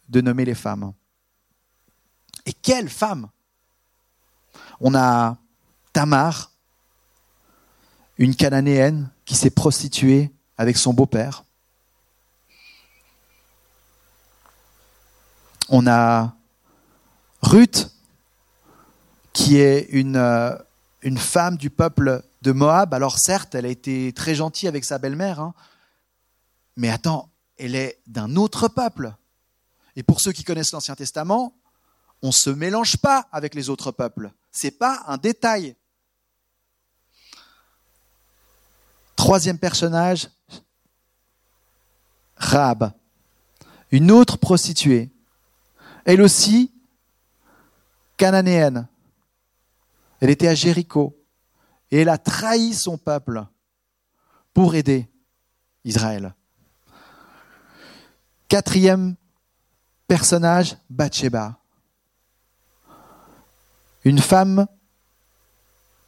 de 0.10 0.22
nommer 0.22 0.46
les 0.46 0.56
femmes. 0.56 0.94
Et 2.50 2.54
quelle 2.54 2.90
femme 2.90 3.30
On 4.82 4.96
a 4.96 5.38
Tamar, 5.94 6.52
une 8.18 8.36
cananéenne 8.36 9.12
qui 9.24 9.36
s'est 9.36 9.52
prostituée 9.52 10.34
avec 10.58 10.76
son 10.76 10.92
beau-père. 10.92 11.44
On 15.70 15.86
a 15.86 16.34
Ruth, 17.44 17.92
qui 19.32 19.58
est 19.58 19.82
une, 19.92 20.16
euh, 20.16 20.58
femme 21.18 21.56
du 21.56 21.70
peuple 21.70 22.24
de 22.42 22.52
Moab. 22.52 22.96
Alors 22.96 23.20
certes, 23.20 23.54
elle 23.54 23.68
a 23.68 23.70
été 23.70 24.12
très 24.14 24.34
gentille 24.34 24.68
avec 24.68 24.86
sa 24.86 24.98
belle-mère, 24.98 25.40
hein, 25.40 25.54
mais 26.78 26.90
attends, 26.90 27.30
elle 27.60 27.76
est 27.76 28.00
d'un 28.08 28.36
autre 28.38 28.70
peuple. 28.70 29.14
Et 29.96 30.02
pour 30.02 30.20
ceux 30.20 30.32
qui 30.32 30.44
connaissent 30.44 30.72
l'Ancien 30.72 30.96
Testament, 30.96 31.54
on 32.22 32.28
ne 32.28 32.34
se 32.34 32.50
mélange 32.50 32.98
pas 32.98 33.28
avec 33.32 33.56
les 33.56 33.70
autres 33.70 33.92
peuples. 33.92 34.32
C'est 34.52 34.72
pas 34.72 35.04
un 35.08 35.18
détail. 35.18 35.76
Troisième 39.16 39.58
personnage, 39.58 40.30
Rahab, 42.36 42.94
une 43.92 44.12
autre 44.12 44.38
prostituée, 44.38 45.12
elle 46.06 46.22
aussi 46.22 46.72
cananéenne. 48.18 48.88
Elle 50.22 50.30
était 50.30 50.48
à 50.48 50.56
Jéricho 50.56 51.22
et 51.92 52.02
elle 52.02 52.10
a 52.10 52.18
trahi 52.18 52.74
son 52.74 52.98
peuple 52.98 53.46
pour 54.54 54.76
aider 54.76 55.10
Israël. 55.84 56.34
Quatrième 58.48 59.16
personnage, 60.08 60.78
Bathsheba. 60.90 61.59
Une 64.04 64.20
femme 64.20 64.68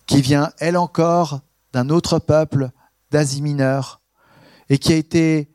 qui 0.06 0.22
vient, 0.22 0.52
elle 0.60 0.78
encore, 0.78 1.42
d'un 1.74 1.90
autre 1.90 2.20
peuple 2.20 2.72
d'Asie 3.12 3.42
mineure 3.42 4.02
et 4.70 4.78
qui 4.78 4.94
a 4.94 4.96
été 4.96 5.52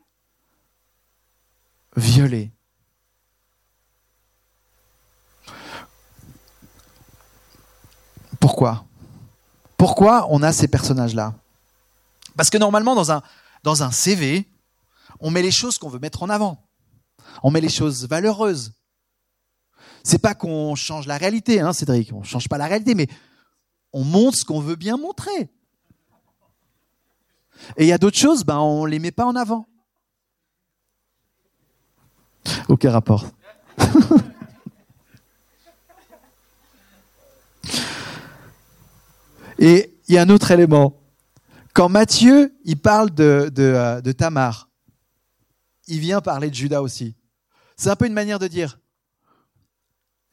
violée. 1.95 2.51
Pourquoi? 8.39 8.85
Pourquoi 9.77 10.27
on 10.29 10.41
a 10.43 10.51
ces 10.51 10.67
personnages-là? 10.67 11.33
Parce 12.35 12.49
que 12.49 12.57
normalement, 12.57 12.95
dans 12.95 13.11
un, 13.11 13.21
dans 13.63 13.83
un 13.83 13.91
CV, 13.91 14.47
on 15.19 15.31
met 15.31 15.41
les 15.41 15.51
choses 15.51 15.77
qu'on 15.77 15.89
veut 15.89 15.99
mettre 15.99 16.23
en 16.23 16.29
avant. 16.29 16.63
On 17.43 17.51
met 17.51 17.61
les 17.61 17.69
choses 17.69 18.07
valeureuses. 18.07 18.73
C'est 20.03 20.21
pas 20.21 20.35
qu'on 20.35 20.75
change 20.75 21.07
la 21.07 21.17
réalité, 21.17 21.59
hein, 21.59 21.73
Cédric. 21.73 22.11
On 22.13 22.23
change 22.23 22.47
pas 22.47 22.57
la 22.57 22.67
réalité, 22.67 22.95
mais 22.95 23.07
on 23.93 24.03
montre 24.03 24.37
ce 24.37 24.45
qu'on 24.45 24.59
veut 24.59 24.75
bien 24.75 24.97
montrer. 24.97 25.49
Et 27.75 27.85
il 27.85 27.87
y 27.87 27.93
a 27.93 27.97
d'autres 27.97 28.17
choses, 28.17 28.43
ben 28.45 28.59
on 28.59 28.85
les 28.85 28.99
met 28.99 29.11
pas 29.11 29.25
en 29.25 29.35
avant. 29.35 29.67
Aucun 32.69 32.91
rapport. 32.91 33.25
Et 39.59 39.97
il 40.07 40.15
y 40.15 40.17
a 40.17 40.21
un 40.21 40.29
autre 40.29 40.51
élément. 40.51 41.01
Quand 41.73 41.89
Matthieu, 41.89 42.55
il 42.63 42.77
parle 42.77 43.11
de, 43.13 43.51
euh, 43.57 44.01
de 44.01 44.11
Tamar, 44.11 44.69
il 45.87 45.99
vient 45.99 46.21
parler 46.21 46.49
de 46.49 46.55
Judas 46.55 46.81
aussi. 46.81 47.15
C'est 47.75 47.89
un 47.89 47.95
peu 47.95 48.05
une 48.05 48.13
manière 48.13 48.39
de 48.39 48.47
dire 48.47 48.79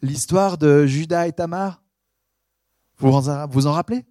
l'histoire 0.04 0.58
de 0.58 0.86
Judas 0.86 1.26
et 1.26 1.32
Tamar? 1.32 1.82
Vous 2.98 3.10
vous 3.10 3.66
en 3.66 3.72
rappelez? 3.72 4.04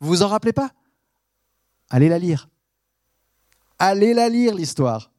Vous 0.00 0.08
vous 0.08 0.22
en 0.22 0.28
rappelez 0.28 0.52
pas? 0.52 0.72
Allez 1.90 2.08
la 2.08 2.18
lire. 2.18 2.48
Allez 3.78 4.14
la 4.14 4.28
lire, 4.28 4.54
l'histoire. 4.54 5.12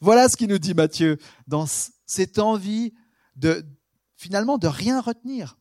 Voilà 0.00 0.28
ce 0.28 0.36
qu'il 0.36 0.48
nous 0.48 0.58
dit 0.58 0.74
Matthieu 0.74 1.18
dans 1.46 1.66
cette 2.06 2.38
envie 2.38 2.92
de 3.36 3.64
finalement 4.16 4.58
de 4.58 4.66
rien 4.66 5.00
retenir. 5.00 5.58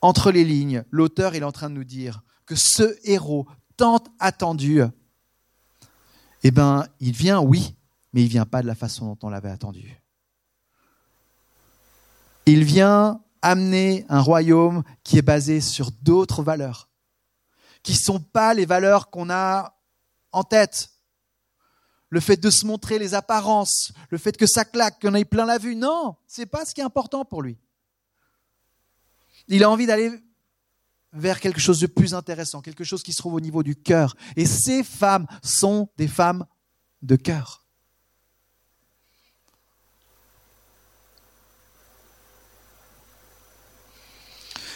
Entre 0.00 0.30
les 0.30 0.44
lignes, 0.44 0.84
l'auteur 0.90 1.34
est 1.34 1.42
en 1.42 1.52
train 1.52 1.70
de 1.70 1.74
nous 1.74 1.84
dire 1.84 2.22
que 2.46 2.54
ce 2.56 2.96
héros 3.08 3.48
tant 3.76 4.04
attendu 4.20 4.82
eh 6.46 6.50
bien, 6.50 6.86
il 7.00 7.12
vient, 7.12 7.40
oui, 7.40 7.74
mais 8.14 8.22
il 8.22 8.28
vient 8.28 8.46
pas 8.46 8.62
de 8.62 8.68
la 8.68 8.76
façon 8.76 9.06
dont 9.06 9.18
on 9.26 9.28
l'avait 9.28 9.50
attendu. 9.50 10.00
Il 12.46 12.62
vient 12.62 13.20
amener 13.42 14.06
un 14.08 14.20
royaume 14.20 14.84
qui 15.02 15.18
est 15.18 15.22
basé 15.22 15.60
sur 15.60 15.90
d'autres 15.90 16.44
valeurs, 16.44 16.88
qui 17.82 17.92
ne 17.92 17.98
sont 17.98 18.20
pas 18.20 18.54
les 18.54 18.66
valeurs 18.66 19.10
qu'on 19.10 19.30
a 19.30 19.76
en 20.30 20.44
tête. 20.44 20.90
Le 22.08 22.20
fait 22.20 22.36
de 22.36 22.50
se 22.50 22.64
montrer 22.64 23.00
les 23.00 23.14
apparences, 23.14 23.92
le 24.10 24.18
fait 24.18 24.36
que 24.36 24.46
ça 24.46 24.64
claque, 24.64 25.02
qu'on 25.02 25.14
ait 25.14 25.24
plein 25.24 25.44
la 25.44 25.58
vue, 25.58 25.74
non, 25.74 26.14
c'est 26.28 26.46
pas 26.46 26.64
ce 26.64 26.72
qui 26.72 26.80
est 26.80 26.84
important 26.84 27.24
pour 27.24 27.42
lui. 27.42 27.58
Il 29.48 29.64
a 29.64 29.70
envie 29.70 29.86
d'aller 29.86 30.12
vers 31.12 31.40
quelque 31.40 31.60
chose 31.60 31.80
de 31.80 31.88
plus 31.88 32.14
intéressant, 32.14 32.60
quelque 32.60 32.84
chose 32.84 33.02
qui 33.02 33.12
se 33.12 33.18
trouve 33.18 33.34
au 33.34 33.40
niveau 33.40 33.64
du 33.64 33.74
cœur. 33.74 34.14
Et 34.36 34.46
ces 34.46 34.84
femmes 34.84 35.26
sont 35.42 35.88
des 35.96 36.08
femmes 36.08 36.46
de 37.02 37.16
cœur. 37.16 37.63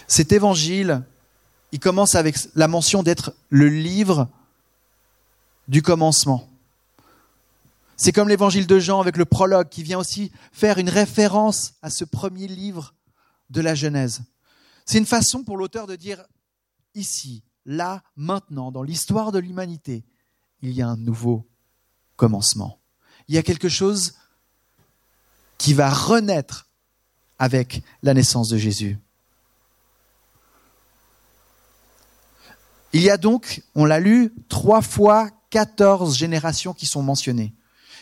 Cet 0.09 0.33
évangile, 0.33 1.05
il 1.71 1.79
commence 1.79 2.15
avec 2.15 2.37
la 2.55 2.67
mention 2.67 3.03
d'être 3.03 3.35
le 3.51 3.69
livre 3.69 4.29
du 5.69 5.83
commencement. 5.83 6.49
C'est 7.97 8.13
comme 8.13 8.29
l'évangile 8.29 8.67
de 8.67 8.79
Jean 8.79 9.01
avec 9.01 9.17
le 9.17 9.27
prologue 9.27 9.69
qui 9.69 9.83
vient 9.83 9.99
aussi 9.99 10.33
faire 10.51 10.79
une 10.79 10.89
référence 10.89 11.75
à 11.83 11.91
ce 11.91 12.05
premier 12.05 12.49
livre 12.49 12.95
de 13.51 13.61
la 13.61 13.75
Genèse. 13.75 14.23
C'est 14.87 14.99
une 14.99 15.07
façon 15.07 15.45
pour 15.45 15.59
l'auteur 15.59 15.87
de 15.87 15.97
dire 15.97 16.25
ici, 16.95 17.43
là, 17.67 18.03
maintenant, 18.17 18.73
dans 18.73 18.83
l'histoire 18.83 19.31
de 19.31 19.39
l'humanité, 19.39 20.05
il 20.63 20.73
y 20.73 20.81
a 20.81 20.89
un 20.89 20.97
nouveau 20.97 21.47
commencement. 22.17 22.79
Il 23.29 23.35
y 23.35 23.39
a 23.39 23.43
quelque 23.43 23.69
chose 23.69 24.15
qui 25.59 25.75
va 25.75 25.91
renaître 25.91 26.69
avec 27.39 27.83
la 28.03 28.15
naissance 28.15 28.49
de 28.49 28.57
Jésus. 28.57 28.99
Il 32.99 33.05
y 33.05 33.11
a 33.11 33.17
donc, 33.17 33.63
on 33.77 33.85
l'a 33.85 34.01
lu, 34.01 34.35
trois 34.49 34.83
fois 34.83 35.31
quatorze 35.51 36.17
générations 36.17 36.75
qui 36.75 36.85
sont 36.85 37.01
mentionnées. 37.01 37.55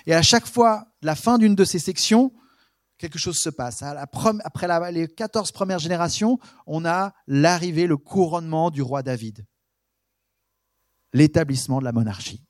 Et 0.06 0.14
à 0.14 0.22
chaque 0.22 0.46
fois, 0.46 0.86
la 1.02 1.14
fin 1.14 1.36
d'une 1.36 1.54
de 1.54 1.64
ces 1.66 1.78
sections, 1.78 2.32
quelque 2.96 3.18
chose 3.18 3.36
se 3.36 3.50
passe. 3.50 3.82
Après 3.82 4.92
les 4.92 5.06
14 5.06 5.52
premières 5.52 5.80
générations, 5.80 6.38
on 6.66 6.86
a 6.86 7.12
l'arrivée, 7.26 7.86
le 7.86 7.98
couronnement 7.98 8.70
du 8.70 8.80
roi 8.80 9.02
David, 9.02 9.44
l'établissement 11.12 11.80
de 11.80 11.84
la 11.84 11.92
monarchie. 11.92 12.42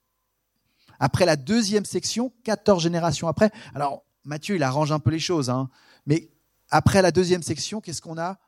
Après 1.01 1.27
la 1.27 1.35
deuxième 1.35 1.85
section, 1.85 2.33
14 2.45 2.81
générations 2.81 3.27
après, 3.27 3.51
alors 3.75 4.05
Matthieu, 4.23 4.55
il 4.55 4.63
arrange 4.63 4.93
un 4.93 5.01
peu 5.01 5.11
les 5.11 5.19
choses, 5.19 5.51
hein, 5.51 5.69
mais 6.07 6.31
après 6.71 7.03
la 7.03 7.11
deuxième 7.11 7.43
section, 7.43 7.81
qu'est-ce 7.81 8.01
qu'on 8.01 8.19
a? 8.19 8.39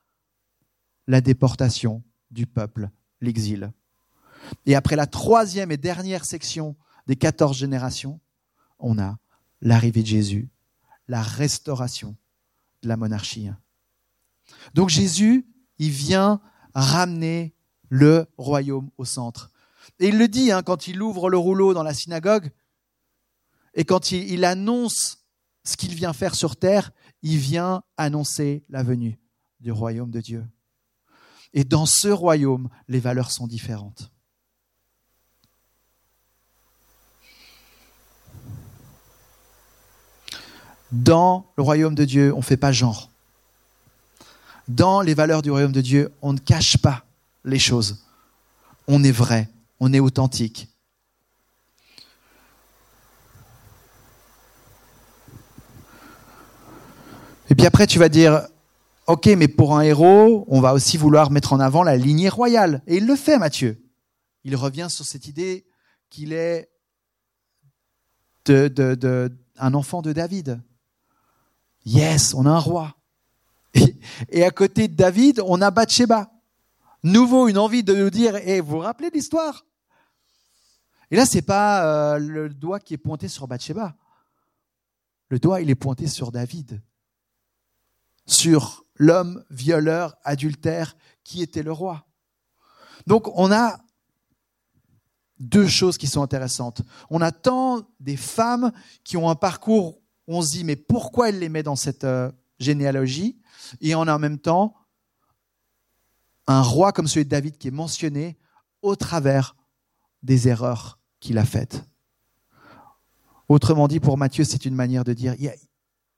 La 1.08 1.20
déportation 1.20 2.04
du 2.30 2.46
peuple, 2.46 2.90
l'exil. 3.20 3.72
Et 4.66 4.74
après 4.74 4.96
la 4.96 5.06
troisième 5.06 5.70
et 5.70 5.76
dernière 5.76 6.24
section 6.24 6.76
des 7.06 7.16
14 7.16 7.56
générations, 7.56 8.20
on 8.78 8.98
a 8.98 9.18
l'arrivée 9.60 10.02
de 10.02 10.06
Jésus, 10.06 10.48
la 11.08 11.22
restauration 11.22 12.16
de 12.82 12.88
la 12.88 12.96
monarchie. 12.96 13.48
Donc 14.74 14.88
Jésus, 14.88 15.46
il 15.78 15.90
vient 15.90 16.40
ramener 16.74 17.54
le 17.88 18.26
royaume 18.36 18.90
au 18.98 19.04
centre. 19.04 19.50
Et 19.98 20.08
il 20.08 20.18
le 20.18 20.28
dit 20.28 20.52
hein, 20.52 20.62
quand 20.62 20.86
il 20.86 21.02
ouvre 21.02 21.30
le 21.30 21.38
rouleau 21.38 21.74
dans 21.74 21.82
la 21.82 21.94
synagogue 21.94 22.50
et 23.74 23.84
quand 23.84 24.12
il, 24.12 24.30
il 24.30 24.44
annonce 24.44 25.24
ce 25.64 25.76
qu'il 25.76 25.94
vient 25.94 26.12
faire 26.12 26.34
sur 26.34 26.56
terre, 26.56 26.92
il 27.22 27.38
vient 27.38 27.82
annoncer 27.96 28.64
la 28.68 28.82
venue 28.82 29.18
du 29.60 29.72
royaume 29.72 30.10
de 30.10 30.20
Dieu. 30.20 30.46
Et 31.52 31.64
dans 31.64 31.86
ce 31.86 32.08
royaume, 32.08 32.68
les 32.88 33.00
valeurs 33.00 33.30
sont 33.30 33.46
différentes. 33.46 34.12
Dans 40.90 41.46
le 41.56 41.62
royaume 41.62 41.94
de 41.94 42.04
Dieu, 42.04 42.32
on 42.34 42.38
ne 42.38 42.42
fait 42.42 42.56
pas 42.56 42.72
genre. 42.72 43.10
Dans 44.68 45.00
les 45.00 45.14
valeurs 45.14 45.42
du 45.42 45.50
royaume 45.50 45.72
de 45.72 45.80
Dieu, 45.80 46.12
on 46.22 46.32
ne 46.32 46.38
cache 46.38 46.78
pas 46.78 47.04
les 47.44 47.58
choses. 47.58 48.04
On 48.86 49.02
est 49.04 49.12
vrai, 49.12 49.48
on 49.80 49.92
est 49.92 50.00
authentique. 50.00 50.68
Et 57.50 57.54
puis 57.54 57.66
après, 57.66 57.86
tu 57.86 57.98
vas 57.98 58.08
dire, 58.08 58.46
ok, 59.06 59.26
mais 59.26 59.48
pour 59.48 59.76
un 59.76 59.80
héros, 59.80 60.44
on 60.48 60.60
va 60.60 60.74
aussi 60.74 60.96
vouloir 60.96 61.30
mettre 61.30 61.52
en 61.54 61.60
avant 61.60 61.82
la 61.82 61.96
lignée 61.96 62.28
royale. 62.28 62.82
Et 62.86 62.98
il 62.98 63.06
le 63.06 63.16
fait, 63.16 63.38
Matthieu. 63.38 63.82
Il 64.44 64.54
revient 64.54 64.88
sur 64.90 65.04
cette 65.04 65.26
idée 65.26 65.66
qu'il 66.10 66.32
est 66.32 66.68
de, 68.46 69.30
un 69.58 69.74
enfant 69.74 70.02
de 70.02 70.12
David. 70.12 70.60
Yes, 71.88 72.34
on 72.34 72.44
a 72.44 72.50
un 72.50 72.58
roi. 72.58 72.94
Et, 74.28 74.44
à 74.44 74.50
côté 74.50 74.88
de 74.88 74.94
David, 74.94 75.40
on 75.46 75.62
a 75.62 75.70
Bathsheba. 75.70 76.30
Nouveau, 77.02 77.48
une 77.48 77.56
envie 77.56 77.82
de 77.82 77.94
nous 77.94 78.10
dire, 78.10 78.36
et 78.36 78.56
eh, 78.56 78.60
vous 78.60 78.72
vous 78.72 78.78
rappelez 78.80 79.08
l'histoire? 79.08 79.64
Et 81.10 81.16
là, 81.16 81.24
c'est 81.24 81.40
pas 81.40 81.86
euh, 81.86 82.18
le 82.18 82.50
doigt 82.50 82.78
qui 82.78 82.92
est 82.92 82.98
pointé 82.98 83.26
sur 83.26 83.48
Bathsheba. 83.48 83.96
Le 85.30 85.38
doigt, 85.38 85.62
il 85.62 85.70
est 85.70 85.74
pointé 85.74 86.08
sur 86.08 86.30
David. 86.30 86.82
Sur 88.26 88.84
l'homme 88.96 89.42
violeur, 89.48 90.14
adultère, 90.24 90.94
qui 91.24 91.40
était 91.40 91.62
le 91.62 91.72
roi. 91.72 92.06
Donc, 93.06 93.28
on 93.34 93.50
a 93.50 93.78
deux 95.38 95.68
choses 95.68 95.96
qui 95.96 96.06
sont 96.06 96.22
intéressantes. 96.22 96.82
On 97.08 97.22
a 97.22 97.32
tant 97.32 97.88
des 97.98 98.18
femmes 98.18 98.72
qui 99.04 99.16
ont 99.16 99.30
un 99.30 99.36
parcours, 99.36 100.02
on 100.28 100.42
se 100.42 100.52
dit, 100.52 100.64
mais 100.64 100.76
pourquoi 100.76 101.30
elle 101.30 101.38
les 101.38 101.48
met 101.48 101.62
dans 101.62 101.74
cette 101.74 102.04
euh, 102.04 102.30
généalogie 102.60 103.38
Et 103.80 103.94
on 103.94 104.02
a 104.02 104.14
en 104.14 104.18
même 104.18 104.38
temps 104.38 104.74
un 106.46 106.62
roi 106.62 106.92
comme 106.92 107.08
celui 107.08 107.24
de 107.24 107.30
David 107.30 107.56
qui 107.58 107.68
est 107.68 107.72
mentionné 107.72 108.38
au 108.82 108.94
travers 108.94 109.56
des 110.22 110.48
erreurs 110.48 110.98
qu'il 111.20 111.38
a 111.38 111.44
faites. 111.44 111.84
Autrement 113.48 113.88
dit, 113.88 114.00
pour 114.00 114.18
Matthieu, 114.18 114.44
c'est 114.44 114.66
une 114.66 114.74
manière 114.74 115.04
de 115.04 115.14
dire, 115.14 115.34
il 115.38 115.50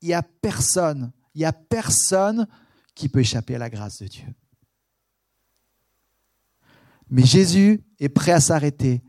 n'y 0.03 0.13
a, 0.13 0.23
personne, 0.23 1.13
il 1.35 1.43
y 1.43 1.45
a 1.45 1.53
personne 1.53 2.49
qui 2.95 3.09
peut 3.09 3.21
échapper 3.21 3.55
à 3.55 3.59
la 3.59 3.71
grâce 3.71 4.03
de 4.03 4.09
Dieu. 4.09 4.27
Mais 7.09 7.25
Jésus 7.25 7.85
est 8.01 8.09
prêt 8.09 8.33
à 8.33 8.41
s'arrêter 8.41 9.03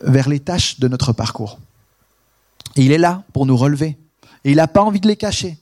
vers 0.00 0.28
les 0.28 0.40
tâches 0.40 0.78
de 0.78 0.88
notre 0.88 1.12
parcours. 1.12 1.58
Et 2.76 2.84
il 2.84 2.92
est 2.92 2.98
là 2.98 3.24
pour 3.32 3.46
nous 3.46 3.56
relever. 3.56 3.98
Et 4.44 4.50
il 4.50 4.56
n'a 4.56 4.68
pas 4.68 4.82
envie 4.82 5.00
de 5.00 5.08
les 5.08 5.16
cacher. 5.16 5.58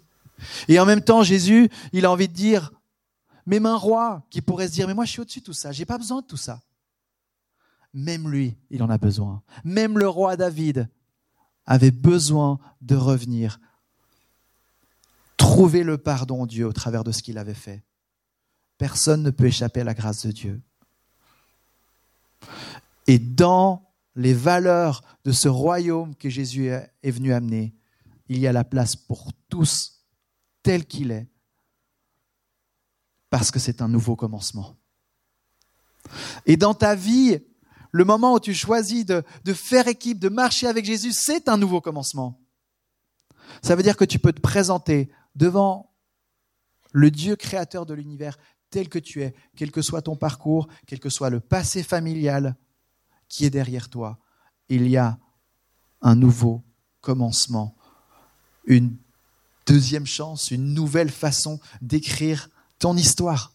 Et 0.69 0.79
en 0.79 0.87
même 0.87 1.01
temps, 1.01 1.23
Jésus, 1.23 1.71
il 1.93 2.05
a 2.05 2.11
envie 2.11 2.29
de 2.29 2.35
dire, 2.35 2.73
même 3.47 3.67
un 3.67 3.77
roi 3.77 4.23
qui 4.31 4.41
pourrait 4.41 4.69
se 4.69 4.73
dire, 4.73 4.87
mais 4.87 4.95
moi 4.95 5.05
je 5.05 5.13
suis 5.13 5.21
au-dessus 5.21 5.41
de 5.41 5.45
tout 5.45 5.53
ça, 5.53 5.73
j'ai 5.73 5.85
pas 5.85 5.99
besoin 5.99 6.21
de 6.21 6.27
tout 6.27 6.37
ça. 6.37 6.61
Même 7.93 8.29
lui, 8.29 8.57
il 8.71 8.83
en 8.83 8.91
a 8.91 8.99
besoin. 8.99 9.43
Même 9.63 9.99
le 9.99 10.09
roi 10.09 10.37
David 10.37 10.89
avait 11.67 11.93
besoin 11.93 12.59
de 12.83 12.97
revenir, 12.97 13.61
trouver 15.37 15.85
le 15.85 15.97
pardon 15.97 16.45
Dieu 16.47 16.67
au 16.67 16.73
travers 16.73 17.05
de 17.05 17.13
ce 17.13 17.23
qu'il 17.23 17.39
avait 17.39 17.55
fait. 17.55 17.83
Personne 18.79 19.23
ne 19.23 19.31
peut 19.31 19.47
échapper 19.47 19.83
à 19.83 19.85
la 19.85 19.95
grâce 19.95 20.27
de 20.27 20.33
Dieu. 20.33 20.61
Et 23.07 23.19
dans 23.19 23.84
les 24.15 24.35
valeurs 24.35 25.03
de 25.25 25.33
ce 25.33 25.49
royaume 25.49 26.15
que 26.15 26.29
Jésus 26.29 26.69
est 26.69 27.11
venu 27.11 27.33
amener, 27.33 27.75
il 28.29 28.39
y 28.39 28.47
a 28.47 28.53
la 28.53 28.65
place 28.65 28.97
pour 28.97 29.33
tous 29.49 30.05
tel 30.63 30.87
qu'il 30.87 31.11
est, 31.11 31.29
parce 33.31 33.51
que 33.51 33.59
c'est 33.59 33.83
un 33.83 33.89
nouveau 33.89 34.17
commencement. 34.17 34.77
Et 36.47 36.57
dans 36.57 36.75
ta 36.75 36.95
vie, 36.95 37.39
le 37.91 38.05
moment 38.05 38.35
où 38.35 38.41
tu 38.41 38.55
choisis 38.55 39.07
de, 39.07 39.23
faire 39.53 39.89
équipe, 39.89 40.19
de 40.19 40.29
marcher 40.29 40.67
avec 40.67 40.85
Jésus, 40.85 41.13
c'est 41.13 41.49
un 41.49 41.57
nouveau 41.57 41.81
commencement. 41.81 42.41
Ça 43.63 43.77
veut 43.77 43.83
dire 43.83 43.97
que 43.97 44.05
tu 44.05 44.19
peux 44.19 44.33
te 44.33 44.41
présenter 44.41 45.11
devant 45.35 45.95
le 46.93 47.11
Dieu 47.11 47.37
créateur 47.37 47.87
de 47.87 47.95
l'univers 47.95 48.39
tel 48.71 48.89
que 48.89 48.99
tu 48.99 49.23
es, 49.23 49.35
quel 49.57 49.71
que 49.71 49.83
soit 49.83 50.03
ton 50.03 50.17
parcours, 50.17 50.67
quel 50.87 50.99
que 50.99 51.09
soit 51.09 51.31
le 51.31 51.41
passé 51.41 51.83
familial, 51.83 52.57
qui 53.35 53.45
est 53.45 53.51
derrière 53.51 53.89
toi. 53.89 54.17
Il 54.69 54.87
y 54.87 54.97
a 54.97 55.19
un 56.03 56.15
nouveau 56.15 56.63
commencement, 57.01 57.75
une 58.65 58.97
deuxième 59.67 60.07
chance, 60.07 60.53
une 60.53 60.73
nouvelle 60.73 61.11
façon 61.11 61.59
d'écrire 61.83 62.49
ton 62.79 62.97
histoire. 62.97 63.53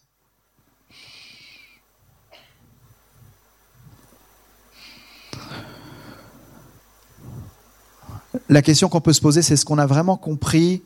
La 8.50 8.60
question 8.60 8.90
qu'on 8.90 9.00
peut 9.00 9.14
se 9.14 9.22
poser, 9.22 9.40
c'est 9.40 9.54
est-ce 9.54 9.64
qu'on 9.64 9.78
a 9.78 9.86
vraiment 9.86 10.18
compris 10.18 10.84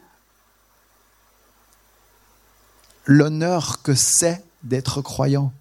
l'honneur 3.06 3.82
que 3.82 3.96
c'est 3.96 4.44
d'être 4.62 5.02
croyant? 5.02 5.52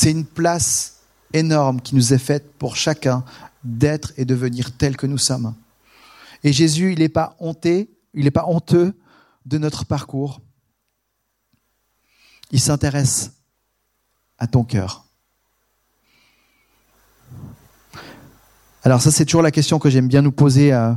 C'est 0.00 0.12
une 0.12 0.26
place 0.26 1.00
énorme 1.32 1.80
qui 1.80 1.96
nous 1.96 2.14
est 2.14 2.18
faite 2.18 2.52
pour 2.56 2.76
chacun 2.76 3.24
d'être 3.64 4.12
et 4.16 4.24
devenir 4.24 4.70
tel 4.76 4.96
que 4.96 5.08
nous 5.08 5.18
sommes. 5.18 5.56
Et 6.44 6.52
Jésus, 6.52 6.92
il 6.92 7.00
n'est 7.00 7.08
pas 7.08 7.34
honté, 7.40 7.90
il 8.14 8.22
n'est 8.22 8.30
pas 8.30 8.46
honteux 8.46 8.96
de 9.44 9.58
notre 9.58 9.84
parcours. 9.84 10.40
Il 12.52 12.60
s'intéresse 12.60 13.32
à 14.38 14.46
ton 14.46 14.62
cœur. 14.62 15.04
Alors 18.84 19.02
ça, 19.02 19.10
c'est 19.10 19.24
toujours 19.24 19.42
la 19.42 19.50
question 19.50 19.80
que 19.80 19.90
j'aime 19.90 20.06
bien 20.06 20.22
nous 20.22 20.30
poser 20.30 20.72
euh, 20.72 20.94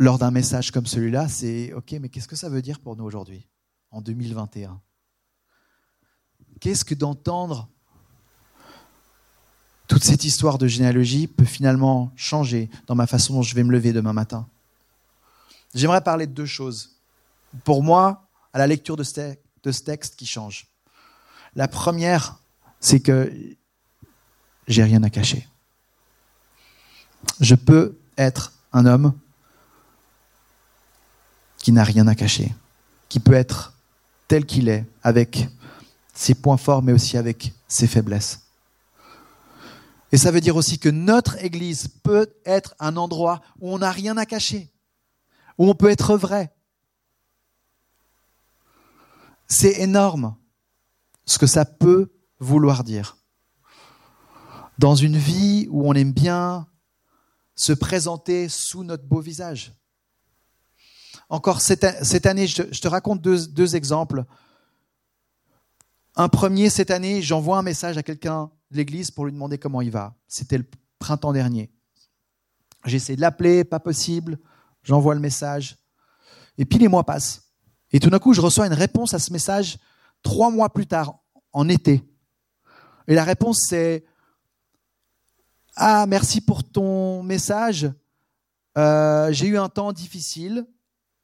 lors 0.00 0.18
d'un 0.18 0.32
message 0.32 0.72
comme 0.72 0.86
celui-là. 0.86 1.28
C'est, 1.28 1.72
OK, 1.74 1.92
mais 2.00 2.08
qu'est-ce 2.08 2.26
que 2.26 2.34
ça 2.34 2.48
veut 2.48 2.60
dire 2.60 2.80
pour 2.80 2.96
nous 2.96 3.04
aujourd'hui, 3.04 3.46
en 3.92 4.00
2021 4.00 4.80
Qu'est-ce 6.60 6.84
que 6.84 6.94
d'entendre 6.94 7.68
toute 9.88 10.04
cette 10.04 10.24
histoire 10.24 10.58
de 10.58 10.68
généalogie 10.68 11.26
peut 11.26 11.44
finalement 11.44 12.12
changer 12.14 12.70
dans 12.86 12.94
ma 12.94 13.06
façon 13.06 13.34
dont 13.34 13.42
je 13.42 13.54
vais 13.54 13.64
me 13.64 13.72
lever 13.72 13.92
demain 13.92 14.12
matin? 14.12 14.46
J'aimerais 15.74 16.02
parler 16.02 16.26
de 16.26 16.32
deux 16.32 16.46
choses. 16.46 16.90
Pour 17.64 17.82
moi, 17.82 18.28
à 18.52 18.58
la 18.58 18.66
lecture 18.66 18.96
de 18.96 19.02
ce, 19.02 19.80
texte 19.82 20.16
qui 20.16 20.26
change. 20.26 20.66
La 21.54 21.66
première, 21.66 22.38
c'est 22.78 23.00
que 23.00 23.32
j'ai 24.68 24.84
rien 24.84 25.02
à 25.02 25.10
cacher. 25.10 25.48
Je 27.40 27.54
peux 27.54 27.98
être 28.16 28.52
un 28.72 28.86
homme 28.86 29.14
qui 31.58 31.72
n'a 31.72 31.84
rien 31.84 32.06
à 32.06 32.14
cacher, 32.14 32.54
qui 33.08 33.20
peut 33.20 33.34
être 33.34 33.74
tel 34.28 34.46
qu'il 34.46 34.68
est, 34.68 34.86
avec 35.02 35.48
ses 36.20 36.34
points 36.34 36.58
forts, 36.58 36.82
mais 36.82 36.92
aussi 36.92 37.16
avec 37.16 37.54
ses 37.66 37.86
faiblesses. 37.86 38.42
Et 40.12 40.18
ça 40.18 40.30
veut 40.30 40.42
dire 40.42 40.54
aussi 40.54 40.78
que 40.78 40.90
notre 40.90 41.42
Église 41.42 41.88
peut 42.02 42.30
être 42.44 42.74
un 42.78 42.98
endroit 42.98 43.40
où 43.58 43.72
on 43.72 43.78
n'a 43.78 43.90
rien 43.90 44.18
à 44.18 44.26
cacher, 44.26 44.70
où 45.56 45.66
on 45.66 45.74
peut 45.74 45.88
être 45.88 46.16
vrai. 46.16 46.54
C'est 49.48 49.80
énorme 49.80 50.36
ce 51.24 51.38
que 51.38 51.46
ça 51.46 51.64
peut 51.64 52.12
vouloir 52.38 52.84
dire. 52.84 53.16
Dans 54.76 54.94
une 54.94 55.16
vie 55.16 55.68
où 55.70 55.88
on 55.88 55.94
aime 55.94 56.12
bien 56.12 56.68
se 57.54 57.72
présenter 57.72 58.50
sous 58.50 58.84
notre 58.84 59.04
beau 59.04 59.20
visage. 59.20 59.72
Encore 61.30 61.62
cette, 61.62 61.84
année, 62.26 62.46
je 62.46 62.62
te, 62.62 62.88
raconte 62.88 63.22
deux 63.22 63.74
exemples 63.74 64.26
un 66.16 66.28
premier, 66.28 66.70
cette 66.70 66.90
année, 66.90 67.22
j'envoie 67.22 67.58
un 67.58 67.62
message 67.62 67.96
à 67.96 68.02
quelqu'un 68.02 68.50
de 68.70 68.76
l'église 68.76 69.10
pour 69.10 69.24
lui 69.24 69.32
demander 69.32 69.58
comment 69.58 69.80
il 69.80 69.90
va. 69.90 70.14
C'était 70.28 70.58
le 70.58 70.66
printemps 70.98 71.32
dernier. 71.32 71.70
J'essaie 72.84 73.16
de 73.16 73.20
l'appeler, 73.20 73.64
pas 73.64 73.80
possible. 73.80 74.38
J'envoie 74.82 75.14
le 75.14 75.20
message. 75.20 75.76
Et 76.58 76.64
puis 76.64 76.78
les 76.78 76.88
mois 76.88 77.04
passent. 77.04 77.52
Et 77.92 78.00
tout 78.00 78.10
d'un 78.10 78.18
coup, 78.18 78.32
je 78.32 78.40
reçois 78.40 78.66
une 78.66 78.72
réponse 78.72 79.14
à 79.14 79.18
ce 79.18 79.32
message 79.32 79.78
trois 80.22 80.50
mois 80.50 80.72
plus 80.72 80.86
tard, 80.86 81.18
en 81.52 81.68
été. 81.68 82.04
Et 83.08 83.14
la 83.14 83.24
réponse, 83.24 83.66
c'est 83.68 84.04
Ah, 85.76 86.06
merci 86.06 86.40
pour 86.40 86.64
ton 86.64 87.22
message. 87.22 87.90
Euh, 88.78 89.32
j'ai 89.32 89.46
eu 89.46 89.58
un 89.58 89.68
temps 89.68 89.92
difficile. 89.92 90.66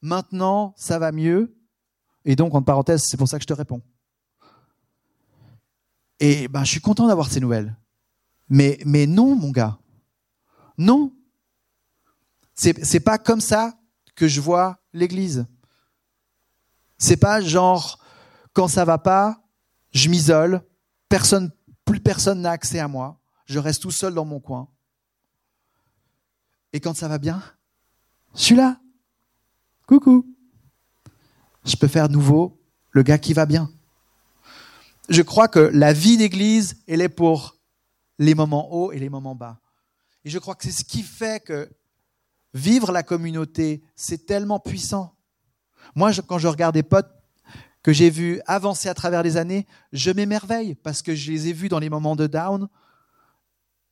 Maintenant, 0.02 0.74
ça 0.76 0.98
va 0.98 1.12
mieux. 1.12 1.56
Et 2.24 2.36
donc, 2.36 2.54
en 2.54 2.62
parenthèse, 2.62 3.02
c'est 3.06 3.16
pour 3.16 3.28
ça 3.28 3.38
que 3.38 3.42
je 3.42 3.46
te 3.46 3.52
réponds. 3.52 3.82
Et 6.20 6.48
ben, 6.48 6.64
je 6.64 6.70
suis 6.70 6.80
content 6.80 7.06
d'avoir 7.06 7.30
ces 7.30 7.40
nouvelles. 7.40 7.76
Mais, 8.48 8.78
mais 8.84 9.06
non, 9.06 9.34
mon 9.34 9.50
gars. 9.50 9.78
Non. 10.78 11.12
C'est, 12.54 13.00
pas 13.00 13.18
comme 13.18 13.40
ça 13.40 13.78
que 14.14 14.28
je 14.28 14.40
vois 14.40 14.78
l'église. 14.94 15.46
C'est 16.96 17.18
pas 17.18 17.42
genre, 17.42 18.02
quand 18.54 18.68
ça 18.68 18.86
va 18.86 18.96
pas, 18.96 19.42
je 19.92 20.08
m'isole, 20.08 20.62
personne, 21.08 21.52
plus 21.84 22.00
personne 22.00 22.40
n'a 22.40 22.52
accès 22.52 22.78
à 22.78 22.88
moi, 22.88 23.20
je 23.44 23.58
reste 23.58 23.82
tout 23.82 23.90
seul 23.90 24.14
dans 24.14 24.24
mon 24.24 24.40
coin. 24.40 24.70
Et 26.72 26.80
quand 26.80 26.94
ça 26.94 27.08
va 27.08 27.18
bien, 27.18 27.42
je 28.34 28.40
suis 28.40 28.56
là. 28.56 28.80
Coucou. 29.86 30.26
Je 31.64 31.76
peux 31.76 31.88
faire 31.88 32.08
nouveau 32.08 32.60
le 32.90 33.02
gars 33.02 33.18
qui 33.18 33.34
va 33.34 33.44
bien. 33.44 33.70
Je 35.08 35.22
crois 35.22 35.48
que 35.48 35.58
la 35.58 35.92
vie 35.92 36.16
d'église, 36.16 36.82
elle 36.86 37.00
est 37.00 37.08
pour 37.08 37.56
les 38.18 38.34
moments 38.34 38.72
hauts 38.72 38.92
et 38.92 38.98
les 38.98 39.08
moments 39.08 39.34
bas. 39.34 39.60
Et 40.24 40.30
je 40.30 40.38
crois 40.38 40.54
que 40.54 40.64
c'est 40.64 40.72
ce 40.72 40.84
qui 40.84 41.02
fait 41.02 41.42
que 41.44 41.70
vivre 42.54 42.90
la 42.90 43.02
communauté, 43.02 43.82
c'est 43.94 44.26
tellement 44.26 44.58
puissant. 44.58 45.14
Moi, 45.94 46.10
quand 46.26 46.38
je 46.38 46.48
regarde 46.48 46.74
des 46.74 46.82
potes 46.82 47.10
que 47.82 47.92
j'ai 47.92 48.10
vus 48.10 48.40
avancer 48.46 48.88
à 48.88 48.94
travers 48.94 49.22
les 49.22 49.36
années, 49.36 49.66
je 49.92 50.10
m'émerveille 50.10 50.74
parce 50.74 51.02
que 51.02 51.14
je 51.14 51.30
les 51.30 51.48
ai 51.48 51.52
vus 51.52 51.68
dans 51.68 51.78
les 51.78 51.90
moments 51.90 52.16
de 52.16 52.26
down 52.26 52.68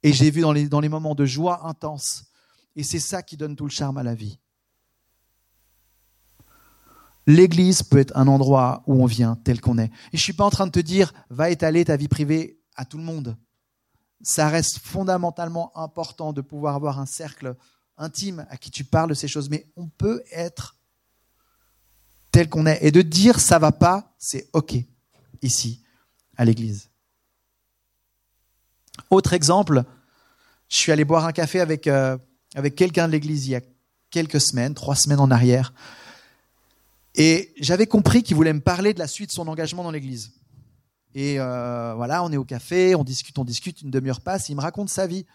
et 0.03 0.13
j'ai 0.13 0.31
vu 0.31 0.41
dans 0.41 0.53
les, 0.53 0.69
dans 0.69 0.81
les 0.81 0.89
moments 0.89 1.15
de 1.15 1.25
joie 1.25 1.67
intense. 1.67 2.25
Et 2.75 2.83
c'est 2.83 2.99
ça 2.99 3.23
qui 3.23 3.37
donne 3.37 3.55
tout 3.55 3.65
le 3.65 3.71
charme 3.71 3.99
à 3.99 4.03
la 4.03 4.15
vie. 4.15 4.41
L'église 7.27 7.83
peut 7.83 7.99
être 7.99 8.17
un 8.17 8.29
endroit 8.29 8.83
où 8.87 9.03
on 9.03 9.07
vient 9.07 9.37
tel 9.45 9.61
qu'on 9.61 9.79
est. 9.79 9.91
Je 10.13 10.21
suis 10.21 10.33
pas 10.33 10.45
en 10.45 10.51
train 10.51 10.67
de 10.67 10.73
te 10.73 10.81
dire, 10.81 11.13
va 11.31 11.51
étaler 11.51 11.85
ta 11.85 11.97
vie 11.97 12.09
privée 12.09 12.61
à 12.77 12.85
tout 12.85 12.99
le 12.99 13.05
monde. 13.05 13.37
Ça 14.23 14.49
reste 14.49 14.79
fondamentalement 14.79 15.77
important 15.77 16.33
de 16.33 16.41
pouvoir 16.41 16.75
avoir 16.75 16.99
un 16.99 17.07
cercle 17.07 17.57
intime 17.97 18.47
à 18.51 18.57
qui 18.57 18.71
tu 18.71 18.85
parles 18.85 19.11
de 19.11 19.15
ces 19.15 19.29
choses, 19.29 19.49
mais 19.49 19.67
on 19.77 19.89
peut 19.89 20.23
être 20.33 20.77
tel 22.31 22.49
qu'on 22.49 22.67
est. 22.67 22.79
Et 22.83 22.91
de 22.91 23.03
dire 23.03 23.41
ça 23.41 23.59
va 23.59 23.73
pas, 23.73 24.15
c'est 24.19 24.49
OK 24.53 24.75
ici, 25.43 25.83
à 26.37 26.45
l'église. 26.45 26.91
Autre 29.11 29.33
exemple, 29.33 29.85
je 30.69 30.77
suis 30.77 30.93
allé 30.93 31.05
boire 31.05 31.25
un 31.27 31.33
café 31.33 31.61
avec, 31.61 31.87
euh, 31.87 32.17
avec 32.55 32.75
quelqu'un 32.75 33.07
de 33.07 33.13
l'église 33.13 33.47
il 33.47 33.51
y 33.51 33.57
a 33.57 33.61
quelques 34.11 34.41
semaines, 34.41 34.75
trois 34.75 34.97
semaines 34.97 35.21
en 35.21 35.31
arrière. 35.31 35.73
Et 37.15 37.53
j'avais 37.61 37.87
compris 37.87 38.23
qu'il 38.23 38.37
voulait 38.37 38.53
me 38.53 38.61
parler 38.61 38.93
de 38.93 38.99
la 38.99 39.07
suite 39.07 39.31
de 39.31 39.35
son 39.35 39.47
engagement 39.47 39.85
dans 39.85 39.91
l'église. 39.91 40.33
Et 41.15 41.39
euh, 41.39 41.95
voilà, 41.95 42.25
on 42.25 42.33
est 42.33 42.37
au 42.37 42.45
café, 42.45 42.95
on 42.97 43.05
discute, 43.05 43.39
on 43.39 43.45
discute, 43.45 43.83
une 43.83 43.91
demi-heure 43.91 44.21
passe, 44.21 44.49
il 44.49 44.57
me 44.57 44.61
raconte 44.61 44.89
sa 44.89 45.07
vie. 45.07 45.27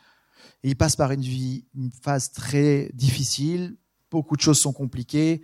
Et 0.64 0.70
il 0.70 0.76
passe 0.76 0.96
par 0.96 1.12
une 1.12 1.22
vie, 1.22 1.66
une 1.74 1.92
phase 1.92 2.32
très 2.32 2.92
difficile, 2.94 3.78
beaucoup 4.12 4.36
de 4.36 4.42
choses 4.42 4.60
sont 4.60 4.74
compliquées. 4.74 5.42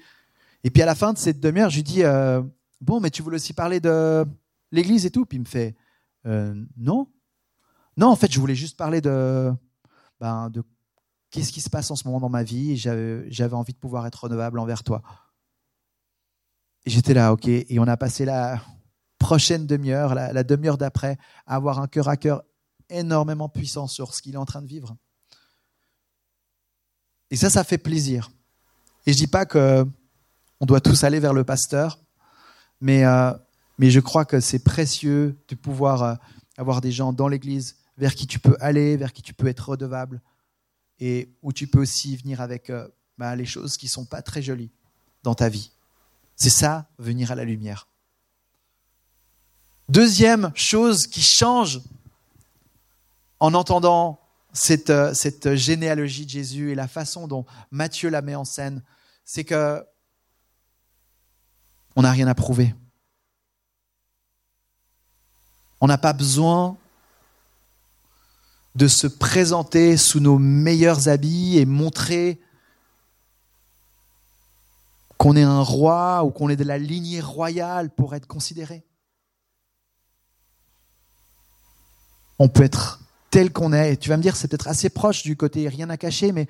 Et 0.63 0.69
puis 0.69 0.81
à 0.81 0.85
la 0.85 0.95
fin 0.95 1.13
de 1.13 1.17
cette 1.17 1.39
demi-heure, 1.39 1.69
je 1.69 1.77
lui 1.77 1.83
dis 1.83 2.03
euh, 2.03 2.41
Bon, 2.81 2.99
mais 2.99 3.09
tu 3.09 3.21
voulais 3.21 3.37
aussi 3.37 3.53
parler 3.53 3.79
de 3.79 4.25
l'église 4.71 5.05
et 5.05 5.11
tout 5.11 5.25
Puis 5.25 5.37
il 5.37 5.41
me 5.41 5.45
fait 5.45 5.75
euh, 6.25 6.53
Non. 6.75 7.07
Non, 7.95 8.07
en 8.07 8.15
fait, 8.17 8.29
je 8.29 8.39
voulais 8.41 8.55
juste 8.55 8.75
parler 8.75 8.99
de, 8.99 9.53
ben, 10.19 10.49
de 10.49 10.63
qu'est-ce 11.31 11.53
qui 11.53 11.61
se 11.61 11.69
passe 11.69 11.89
en 11.91 11.95
ce 11.95 12.05
moment 12.05 12.19
dans 12.19 12.29
ma 12.29 12.43
vie. 12.43 12.75
J'avais 12.75 13.53
envie 13.53 13.71
de 13.71 13.77
pouvoir 13.77 14.05
être 14.05 14.25
renouvelable 14.25 14.59
envers 14.59 14.83
toi. 14.83 15.01
Et 16.85 16.89
j'étais 16.89 17.13
là, 17.13 17.33
ok. 17.33 17.47
Et 17.47 17.79
on 17.79 17.87
a 17.87 17.97
passé 17.97 18.25
la 18.25 18.61
prochaine 19.17 19.65
demi-heure, 19.65 20.13
la, 20.13 20.43
demi-heure 20.43 20.77
d'après, 20.77 21.17
à 21.47 21.55
avoir 21.55 21.79
un 21.79 21.87
cœur 21.87 22.07
à 22.07 22.17
cœur 22.17 22.43
énormément 22.89 23.49
puissant 23.49 23.87
sur 23.87 24.13
ce 24.13 24.21
qu'il 24.21 24.35
est 24.35 24.37
en 24.37 24.45
train 24.45 24.61
de 24.61 24.67
vivre. 24.67 24.95
Et 27.31 27.35
ça, 27.35 27.49
ça 27.49 27.63
fait 27.63 27.79
plaisir. 27.79 28.29
Et 29.07 29.13
je 29.13 29.17
dis 29.17 29.27
pas 29.27 29.45
que 29.45 29.85
on 30.59 30.65
doit 30.65 30.79
tous 30.79 31.03
aller 31.03 31.19
vers 31.19 31.33
le 31.33 31.43
pasteur, 31.43 31.99
mais, 32.79 33.03
euh, 33.03 33.33
mais 33.77 33.89
je 33.89 33.99
crois 33.99 34.25
que 34.25 34.39
c'est 34.39 34.63
précieux 34.63 35.37
de 35.47 35.55
pouvoir 35.55 36.03
euh, 36.03 36.15
avoir 36.57 36.81
des 36.81 36.91
gens 36.91 37.13
dans 37.13 37.27
l'Église 37.27 37.77
vers 37.97 38.15
qui 38.15 38.27
tu 38.27 38.39
peux 38.39 38.55
aller, 38.59 38.95
vers 38.97 39.11
qui 39.11 39.21
tu 39.21 39.33
peux 39.33 39.47
être 39.47 39.69
redevable, 39.69 40.21
et 40.99 41.35
où 41.41 41.51
tu 41.51 41.67
peux 41.67 41.79
aussi 41.79 42.15
venir 42.15 42.41
avec 42.41 42.69
euh, 42.69 42.87
bah, 43.17 43.35
les 43.35 43.45
choses 43.45 43.77
qui 43.77 43.87
sont 43.87 44.05
pas 44.05 44.21
très 44.21 44.41
jolies 44.41 44.71
dans 45.23 45.35
ta 45.35 45.49
vie. 45.49 45.71
C'est 46.35 46.49
ça, 46.49 46.87
venir 46.97 47.31
à 47.31 47.35
la 47.35 47.43
lumière. 47.43 47.87
Deuxième 49.87 50.51
chose 50.55 51.07
qui 51.07 51.21
change 51.21 51.81
en 53.39 53.53
entendant 53.53 54.19
cette, 54.51 54.89
euh, 54.89 55.13
cette 55.13 55.55
généalogie 55.55 56.25
de 56.25 56.31
Jésus 56.31 56.71
et 56.71 56.75
la 56.75 56.87
façon 56.87 57.27
dont 57.27 57.45
Matthieu 57.71 58.09
la 58.09 58.21
met 58.21 58.35
en 58.35 58.45
scène, 58.45 58.81
c'est 59.23 59.43
que 59.43 59.85
on 61.95 62.01
n'a 62.01 62.11
rien 62.11 62.27
à 62.27 62.35
prouver. 62.35 62.73
On 65.81 65.87
n'a 65.87 65.97
pas 65.97 66.13
besoin 66.13 66.77
de 68.75 68.87
se 68.87 69.07
présenter 69.07 69.97
sous 69.97 70.19
nos 70.19 70.37
meilleurs 70.37 71.07
habits 71.07 71.57
et 71.57 71.65
montrer 71.65 72.41
qu'on 75.17 75.35
est 75.35 75.43
un 75.43 75.61
roi 75.61 76.23
ou 76.23 76.31
qu'on 76.31 76.49
est 76.49 76.55
de 76.55 76.63
la 76.63 76.77
lignée 76.77 77.21
royale 77.21 77.89
pour 77.89 78.15
être 78.15 78.27
considéré. 78.27 78.85
On 82.37 82.49
peut 82.49 82.63
être 82.63 82.99
tel 83.31 83.51
qu'on 83.51 83.73
est. 83.73 83.93
Et 83.93 83.97
tu 83.97 84.09
vas 84.09 84.17
me 84.17 84.21
dire, 84.21 84.35
c'est 84.35 84.47
peut-être 84.47 84.67
assez 84.67 84.89
proche 84.89 85.23
du 85.23 85.35
côté 85.35 85.67
rien 85.67 85.89
à 85.89 85.97
cacher, 85.97 86.31
mais 86.31 86.47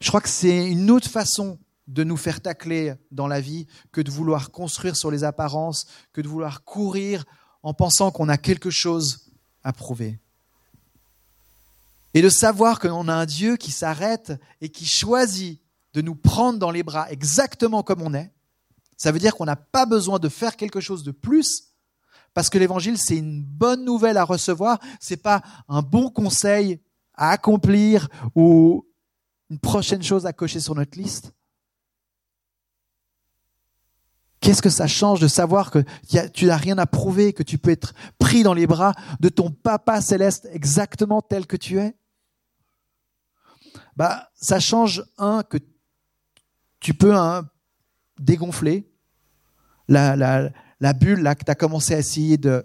je 0.00 0.08
crois 0.08 0.20
que 0.20 0.28
c'est 0.28 0.70
une 0.70 0.90
autre 0.90 1.08
façon 1.08 1.58
de 1.86 2.04
nous 2.04 2.16
faire 2.16 2.40
tacler 2.40 2.94
dans 3.10 3.28
la 3.28 3.40
vie 3.40 3.66
que 3.92 4.00
de 4.00 4.10
vouloir 4.10 4.50
construire 4.50 4.96
sur 4.96 5.10
les 5.10 5.24
apparences, 5.24 5.86
que 6.12 6.20
de 6.20 6.28
vouloir 6.28 6.64
courir 6.64 7.24
en 7.62 7.74
pensant 7.74 8.10
qu'on 8.10 8.28
a 8.28 8.38
quelque 8.38 8.70
chose 8.70 9.30
à 9.62 9.72
prouver. 9.72 10.18
Et 12.14 12.22
de 12.22 12.28
savoir 12.28 12.78
qu'on 12.80 13.08
a 13.08 13.14
un 13.14 13.26
Dieu 13.26 13.56
qui 13.56 13.70
s'arrête 13.70 14.32
et 14.60 14.68
qui 14.68 14.86
choisit 14.86 15.60
de 15.96 16.02
nous 16.02 16.14
prendre 16.14 16.58
dans 16.58 16.70
les 16.70 16.82
bras 16.82 17.10
exactement 17.10 17.82
comme 17.82 18.02
on 18.02 18.12
est. 18.12 18.30
Ça 18.98 19.12
veut 19.12 19.18
dire 19.18 19.34
qu'on 19.34 19.46
n'a 19.46 19.56
pas 19.56 19.86
besoin 19.86 20.18
de 20.18 20.28
faire 20.28 20.56
quelque 20.56 20.78
chose 20.78 21.02
de 21.02 21.10
plus 21.10 21.72
parce 22.34 22.50
que 22.50 22.58
l'évangile 22.58 22.98
c'est 22.98 23.16
une 23.16 23.42
bonne 23.42 23.82
nouvelle 23.82 24.18
à 24.18 24.24
recevoir, 24.24 24.78
c'est 25.00 25.16
pas 25.16 25.40
un 25.68 25.80
bon 25.80 26.10
conseil 26.10 26.82
à 27.14 27.30
accomplir 27.30 28.08
ou 28.34 28.86
une 29.48 29.58
prochaine 29.58 30.02
chose 30.02 30.26
à 30.26 30.34
cocher 30.34 30.60
sur 30.60 30.74
notre 30.74 30.98
liste. 30.98 31.32
Qu'est-ce 34.40 34.60
que 34.60 34.68
ça 34.68 34.86
change 34.86 35.20
de 35.20 35.28
savoir 35.28 35.70
que 35.70 35.82
tu 36.34 36.44
n'as 36.44 36.58
rien 36.58 36.76
à 36.76 36.84
prouver, 36.84 37.32
que 37.32 37.42
tu 37.42 37.56
peux 37.56 37.70
être 37.70 37.94
pris 38.18 38.42
dans 38.42 38.52
les 38.52 38.66
bras 38.66 38.92
de 39.18 39.30
ton 39.30 39.50
Papa 39.50 40.02
céleste 40.02 40.46
exactement 40.52 41.22
tel 41.22 41.46
que 41.46 41.56
tu 41.56 41.78
es? 41.78 41.96
Bah, 43.96 44.28
ça 44.34 44.60
change 44.60 45.02
un 45.16 45.42
que 45.42 45.56
tu 46.86 46.94
peux 46.94 47.16
hein, 47.16 47.50
dégonfler 48.16 48.88
la, 49.88 50.52
bulle 50.94 51.34
que 51.34 51.44
tu 51.44 51.50
as 51.50 51.56
commencé 51.56 51.94
à 51.94 51.98
essayer 51.98 52.36
de, 52.36 52.64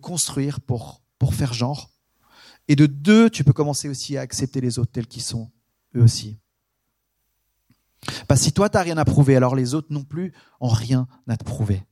construire 0.00 0.62
pour, 0.62 1.02
faire 1.32 1.52
genre. 1.52 1.90
Et 2.68 2.74
de 2.74 2.86
deux, 2.86 3.28
tu 3.28 3.44
peux 3.44 3.52
commencer 3.52 3.90
aussi 3.90 4.16
à 4.16 4.22
accepter 4.22 4.62
les 4.62 4.78
autres 4.78 4.92
tels 4.92 5.06
qu'ils 5.06 5.20
sont, 5.20 5.50
eux 5.94 6.02
aussi. 6.02 6.38
Parce 8.26 8.40
que 8.40 8.46
si 8.46 8.52
toi, 8.52 8.70
tu 8.70 8.78
n'as 8.78 8.82
rien 8.82 8.96
à 8.96 9.04
prouver, 9.04 9.36
alors 9.36 9.54
les 9.54 9.74
autres 9.74 9.92
non 9.92 10.04
plus 10.04 10.32
ont 10.58 10.68
rien 10.68 11.06
à 11.28 11.36
te 11.36 11.44
prouver. 11.44 11.84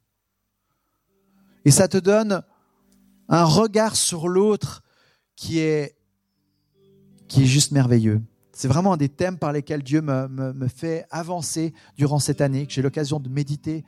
Et 1.66 1.70
ça 1.70 1.86
te 1.86 1.98
donne 1.98 2.42
un 3.28 3.44
regard 3.44 3.94
sur 3.94 4.26
l'autre 4.28 4.82
qui 5.36 5.58
est 5.58 5.98
juste 7.28 7.72
merveilleux. 7.72 8.22
C'est 8.58 8.66
vraiment 8.66 8.94
un 8.94 8.96
des 8.96 9.08
thèmes 9.08 9.38
par 9.38 9.52
lesquels 9.52 9.84
Dieu 9.84 10.02
me, 10.02 10.66
fait 10.66 11.06
avancer 11.12 11.72
durant 11.96 12.18
cette 12.18 12.40
année, 12.40 12.66
que 12.66 12.72
j'ai 12.72 12.82
l'occasion 12.82 13.20
de 13.20 13.28
méditer. 13.28 13.84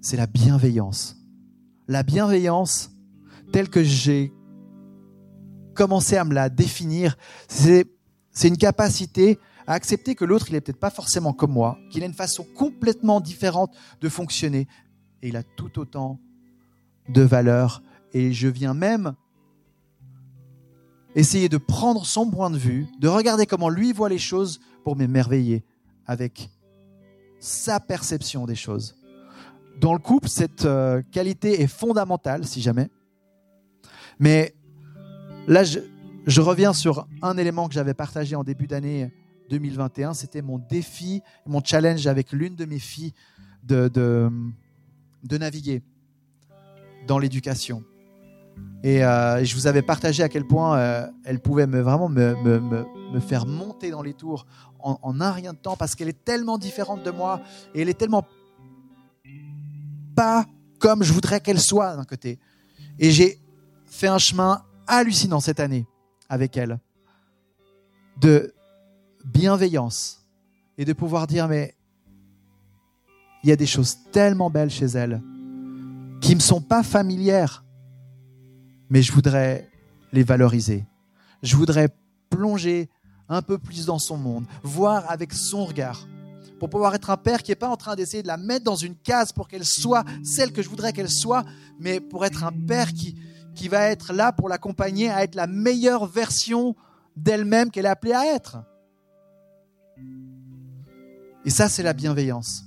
C'est 0.00 0.16
la 0.16 0.26
bienveillance. 0.26 1.16
La 1.86 2.02
bienveillance, 2.02 2.90
telle 3.52 3.68
que 3.68 3.84
j'ai 3.84 4.32
commencé 5.72 6.16
à 6.16 6.24
me 6.24 6.34
la 6.34 6.48
définir, 6.48 7.16
c'est 7.46 7.86
une 8.42 8.56
capacité 8.56 9.38
à 9.68 9.74
accepter 9.74 10.16
que 10.16 10.24
l'autre, 10.24 10.46
il 10.48 10.54
n'est 10.54 10.60
peut-être 10.60 10.80
pas 10.80 10.90
forcément 10.90 11.32
comme 11.32 11.52
moi, 11.52 11.78
qu'il 11.92 12.02
a 12.02 12.06
une 12.06 12.12
façon 12.12 12.44
complètement 12.56 13.20
différente 13.20 13.72
de 14.00 14.08
fonctionner, 14.08 14.66
et 15.22 15.28
il 15.28 15.36
a 15.36 15.44
tout 15.44 15.78
autant 15.78 16.18
de 17.08 17.22
valeur. 17.22 17.84
Et 18.14 18.32
je 18.32 18.48
viens 18.48 18.74
même 18.74 19.14
essayer 21.14 21.48
de 21.48 21.56
prendre 21.56 22.06
son 22.06 22.30
point 22.30 22.50
de 22.50 22.56
vue, 22.56 22.86
de 22.98 23.08
regarder 23.08 23.46
comment 23.46 23.68
lui 23.68 23.92
voit 23.92 24.08
les 24.08 24.18
choses 24.18 24.60
pour 24.84 24.96
m'émerveiller 24.96 25.64
avec 26.06 26.50
sa 27.38 27.80
perception 27.80 28.46
des 28.46 28.54
choses. 28.54 28.96
Dans 29.80 29.92
le 29.92 29.98
couple, 29.98 30.28
cette 30.28 30.66
euh, 30.66 31.02
qualité 31.10 31.62
est 31.62 31.66
fondamentale, 31.66 32.46
si 32.46 32.60
jamais. 32.60 32.88
Mais 34.18 34.54
là, 35.46 35.64
je, 35.64 36.40
reviens 36.40 36.74
sur 36.74 37.08
un 37.22 37.38
élément 37.38 37.66
que 37.66 37.74
j'avais 37.74 37.94
partagé 37.94 38.36
en 38.36 38.44
début 38.44 38.66
d'année 38.66 39.10
2021. 39.48 40.12
C'était 40.12 40.42
mon 40.42 40.58
défi, 40.58 41.22
mon 41.46 41.62
challenge 41.64 42.06
avec 42.06 42.32
l'une 42.32 42.56
de 42.56 42.66
mes 42.66 42.78
filles 42.78 43.14
de 43.62 44.30
naviguer 45.24 45.82
dans 47.06 47.18
l'éducation. 47.18 47.82
Et 48.82 49.04
euh, 49.04 49.44
je 49.44 49.54
vous 49.54 49.66
avais 49.66 49.82
partagé 49.82 50.22
à 50.22 50.28
quel 50.28 50.46
point 50.46 50.78
euh, 50.78 51.06
elle 51.24 51.40
pouvait 51.40 51.66
me, 51.66 51.80
vraiment 51.80 52.08
me, 52.08 52.34
faire 53.20 53.44
monter 53.44 53.90
dans 53.90 54.02
les 54.02 54.14
tours 54.14 54.46
en, 54.78 54.98
en, 55.02 55.20
un 55.20 55.32
rien 55.32 55.52
de 55.52 55.58
temps 55.58 55.76
parce 55.76 55.94
qu'elle 55.94 56.08
est 56.08 56.24
tellement 56.24 56.56
différente 56.56 57.02
de 57.02 57.10
moi 57.10 57.42
et 57.74 57.82
elle 57.82 57.90
est 57.90 57.98
tellement 57.98 58.26
pas 60.16 60.46
comme 60.78 61.02
je 61.02 61.12
voudrais 61.12 61.40
qu'elle 61.40 61.60
soit 61.60 61.94
d'un 61.94 62.04
côté. 62.04 62.38
Et 62.98 63.10
j'ai 63.10 63.38
fait 63.84 64.08
un 64.08 64.18
chemin 64.18 64.62
hallucinant 64.86 65.40
cette 65.40 65.60
année 65.60 65.86
avec 66.28 66.56
elle 66.56 66.78
de 68.18 68.54
bienveillance 69.24 70.26
et 70.78 70.84
de 70.84 70.92
pouvoir 70.92 71.26
dire 71.26 71.48
mais 71.48 71.74
il 73.42 73.48
y 73.48 73.52
a 73.52 73.56
des 73.56 73.66
choses 73.66 73.98
tellement 74.12 74.50
belles 74.50 74.70
chez 74.70 74.86
elle 74.86 75.22
qui 76.20 76.34
me 76.34 76.40
sont 76.40 76.60
pas 76.60 76.82
familières 76.82 77.64
mais 78.90 79.02
je 79.02 79.12
voudrais 79.12 79.70
les 80.12 80.24
valoriser. 80.24 80.84
Je 81.42 81.56
voudrais 81.56 81.88
plonger 82.28 82.90
un 83.28 83.42
peu 83.42 83.56
plus 83.56 83.86
dans 83.86 84.00
son 84.00 84.16
monde, 84.16 84.44
voir 84.62 85.08
avec 85.08 85.32
son 85.32 85.64
regard, 85.64 86.06
pour 86.58 86.68
pouvoir 86.68 86.94
être 86.94 87.10
un 87.10 87.16
père 87.16 87.42
qui 87.42 87.52
n'est 87.52 87.56
pas 87.56 87.68
en 87.68 87.76
train 87.76 87.94
d'essayer 87.94 88.22
de 88.22 88.28
la 88.28 88.36
mettre 88.36 88.64
dans 88.64 88.76
une 88.76 88.96
case 88.96 89.32
pour 89.32 89.48
qu'elle 89.48 89.64
soit 89.64 90.04
celle 90.24 90.52
que 90.52 90.62
je 90.62 90.68
voudrais 90.68 90.92
qu'elle 90.92 91.08
soit, 91.08 91.44
mais 91.78 92.00
pour 92.00 92.26
être 92.26 92.44
un 92.44 92.52
père 92.52 92.92
qui, 92.92 93.16
qui 93.54 93.68
va 93.68 93.86
être 93.86 94.12
là 94.12 94.32
pour 94.32 94.48
l'accompagner 94.48 95.08
à 95.08 95.22
être 95.22 95.36
la 95.36 95.46
meilleure 95.46 96.06
version 96.06 96.74
d'elle-même 97.16 97.70
qu'elle 97.70 97.86
est 97.86 97.88
appelée 97.88 98.12
à 98.12 98.34
être. 98.34 98.58
Et 101.44 101.50
ça, 101.50 101.68
c'est 101.68 101.82
la 101.82 101.92
bienveillance. 101.92 102.64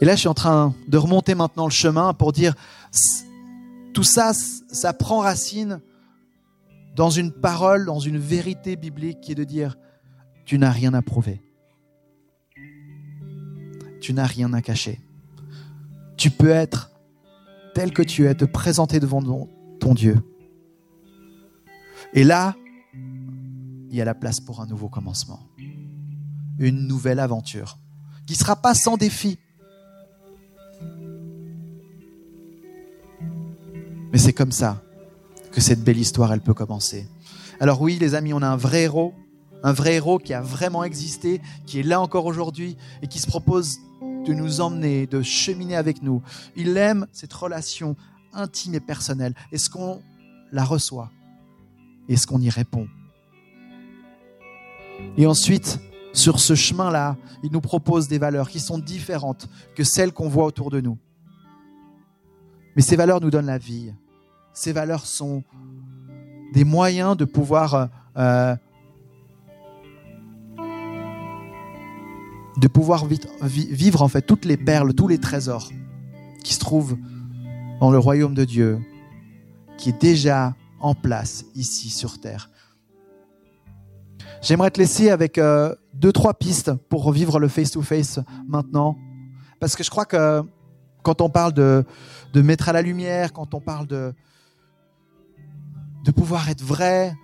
Et 0.00 0.04
là, 0.04 0.14
je 0.14 0.20
suis 0.20 0.28
en 0.28 0.34
train 0.34 0.74
de 0.88 0.98
remonter 0.98 1.34
maintenant 1.34 1.64
le 1.64 1.70
chemin 1.70 2.12
pour 2.12 2.32
dire, 2.32 2.54
tout 3.94 4.04
ça, 4.04 4.32
ça 4.34 4.92
prend 4.92 5.18
racine 5.18 5.80
dans 6.94 7.10
une 7.10 7.32
parole, 7.32 7.84
dans 7.86 7.98
une 7.98 8.18
vérité 8.18 8.76
biblique 8.76 9.20
qui 9.20 9.32
est 9.32 9.36
de 9.36 9.44
dire, 9.44 9.76
tu 10.44 10.58
n'as 10.58 10.70
rien 10.70 10.94
à 10.94 11.02
prouver. 11.02 11.42
Tu 14.00 14.12
n'as 14.12 14.26
rien 14.26 14.52
à 14.52 14.62
cacher. 14.62 15.00
Tu 16.16 16.30
peux 16.30 16.50
être 16.50 16.90
tel 17.74 17.92
que 17.92 18.02
tu 18.02 18.26
es, 18.26 18.34
te 18.34 18.44
présenter 18.44 19.00
devant 19.00 19.48
ton 19.80 19.92
Dieu. 19.92 20.16
Et 22.14 22.24
là, 22.24 22.54
il 22.94 23.94
y 23.94 24.00
a 24.00 24.04
la 24.04 24.14
place 24.14 24.40
pour 24.40 24.60
un 24.60 24.66
nouveau 24.66 24.88
commencement, 24.88 25.40
une 26.58 26.86
nouvelle 26.86 27.18
aventure, 27.18 27.78
qui 28.26 28.34
ne 28.34 28.38
sera 28.38 28.56
pas 28.56 28.74
sans 28.74 28.96
défi, 28.96 29.38
Mais 34.16 34.22
c'est 34.22 34.32
comme 34.32 34.50
ça 34.50 34.82
que 35.52 35.60
cette 35.60 35.84
belle 35.84 35.98
histoire, 35.98 36.32
elle 36.32 36.40
peut 36.40 36.54
commencer. 36.54 37.06
Alors 37.60 37.82
oui, 37.82 37.98
les 38.00 38.14
amis, 38.14 38.32
on 38.32 38.40
a 38.40 38.48
un 38.48 38.56
vrai 38.56 38.84
héros, 38.84 39.12
un 39.62 39.74
vrai 39.74 39.96
héros 39.96 40.18
qui 40.18 40.32
a 40.32 40.40
vraiment 40.40 40.84
existé, 40.84 41.42
qui 41.66 41.80
est 41.80 41.82
là 41.82 42.00
encore 42.00 42.24
aujourd'hui 42.24 42.78
et 43.02 43.08
qui 43.08 43.18
se 43.18 43.26
propose 43.26 43.76
de 44.00 44.32
nous 44.32 44.62
emmener, 44.62 45.06
de 45.06 45.20
cheminer 45.20 45.76
avec 45.76 46.02
nous. 46.02 46.22
Il 46.56 46.78
aime 46.78 47.06
cette 47.12 47.34
relation 47.34 47.94
intime 48.32 48.74
et 48.74 48.80
personnelle. 48.80 49.34
Est-ce 49.52 49.68
qu'on 49.68 50.00
la 50.50 50.64
reçoit? 50.64 51.10
Est-ce 52.08 52.26
qu'on 52.26 52.40
y 52.40 52.48
répond? 52.48 52.88
Et 55.18 55.26
ensuite, 55.26 55.78
sur 56.14 56.40
ce 56.40 56.54
chemin-là, 56.54 57.18
il 57.42 57.52
nous 57.52 57.60
propose 57.60 58.08
des 58.08 58.16
valeurs 58.16 58.48
qui 58.48 58.60
sont 58.60 58.78
différentes 58.78 59.46
que 59.74 59.84
celles 59.84 60.14
qu'on 60.14 60.30
voit 60.30 60.46
autour 60.46 60.70
de 60.70 60.80
nous. 60.80 60.96
Mais 62.76 62.82
ces 62.82 62.96
valeurs 62.96 63.20
nous 63.20 63.30
donnent 63.30 63.44
la 63.44 63.58
vie 63.58 63.92
ces 64.56 64.72
valeurs 64.72 65.06
sont 65.06 65.44
des 66.54 66.64
moyens 66.64 67.16
de 67.16 67.26
pouvoir 67.26 67.90
euh, 68.16 68.56
de 72.56 72.68
pouvoir 72.68 73.06
vivre 73.42 74.00
en 74.00 74.08
fait 74.08 74.22
toutes 74.22 74.46
les 74.46 74.56
perles, 74.56 74.94
tous 74.94 75.08
les 75.08 75.18
trésors 75.18 75.70
qui 76.42 76.54
se 76.54 76.58
trouvent 76.58 76.96
dans 77.80 77.90
le 77.90 77.98
royaume 77.98 78.34
de 78.34 78.46
Dieu, 78.46 78.80
qui 79.76 79.90
est 79.90 80.00
déjà 80.00 80.54
en 80.80 80.94
place 80.94 81.44
ici 81.54 81.90
sur 81.90 82.18
terre. 82.18 82.50
J'aimerais 84.40 84.70
te 84.70 84.80
laisser 84.80 85.10
avec 85.10 85.36
euh, 85.36 85.74
deux 85.92 86.12
trois 86.12 86.32
pistes 86.32 86.72
pour 86.72 87.04
revivre 87.04 87.38
le 87.38 87.48
face 87.48 87.72
to 87.72 87.82
face 87.82 88.20
maintenant, 88.48 88.96
parce 89.60 89.76
que 89.76 89.84
je 89.84 89.90
crois 89.90 90.06
que 90.06 90.42
quand 91.02 91.20
on 91.20 91.28
parle 91.28 91.52
de 91.52 91.84
de 92.32 92.40
mettre 92.40 92.70
à 92.70 92.72
la 92.72 92.80
lumière, 92.80 93.34
quand 93.34 93.52
on 93.52 93.60
parle 93.60 93.86
de 93.86 94.14
de 96.06 96.12
pouvoir 96.12 96.48
être 96.48 96.62
vrai, 96.62 97.14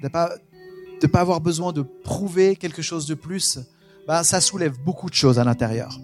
de 0.00 0.06
ne 0.06 1.08
pas, 1.08 1.20
avoir 1.20 1.40
besoin 1.40 1.72
de 1.72 1.82
prouver 1.82 2.54
quelque 2.54 2.82
chose 2.82 3.06
de 3.06 3.14
plus, 3.14 3.58
bah, 4.06 4.22
ça 4.22 4.40
soulève 4.40 4.78
beaucoup 4.84 5.10
de 5.10 5.14
choses 5.14 5.40
à 5.40 5.44
l'intérieur. 5.44 5.98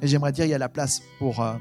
Et 0.00 0.06
j'aimerais 0.06 0.32
dire, 0.32 0.46
il 0.46 0.50
y 0.50 0.54
a 0.54 0.58
la 0.58 0.70
place 0.70 1.02
pour, 1.18 1.42
euh, 1.42 1.54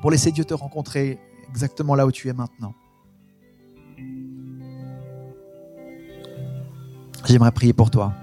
pour 0.00 0.12
laisser 0.12 0.30
Dieu 0.30 0.44
te 0.44 0.54
rencontrer 0.54 1.18
exactement 1.48 1.96
là 1.96 2.06
où 2.06 2.12
tu 2.12 2.28
es 2.28 2.32
maintenant. 2.32 2.74
J'aimerais 7.26 7.52
prier 7.52 7.72
pour 7.72 7.90
toi. 7.90 8.14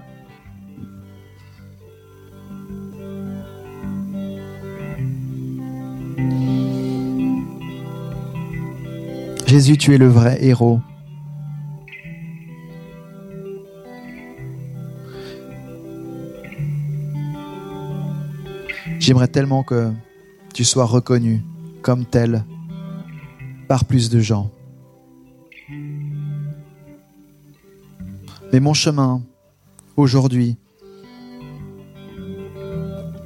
Jésus, 9.58 9.76
tu 9.76 9.92
es 9.92 9.98
le 9.98 10.06
vrai 10.06 10.38
héros. 10.40 10.80
J'aimerais 19.00 19.26
tellement 19.26 19.64
que 19.64 19.90
tu 20.54 20.62
sois 20.62 20.84
reconnu 20.84 21.42
comme 21.82 22.04
tel 22.04 22.44
par 23.66 23.84
plus 23.84 24.10
de 24.10 24.20
gens. 24.20 24.48
Mais 28.52 28.60
mon 28.60 28.74
chemin 28.74 29.22
aujourd'hui, 29.96 30.56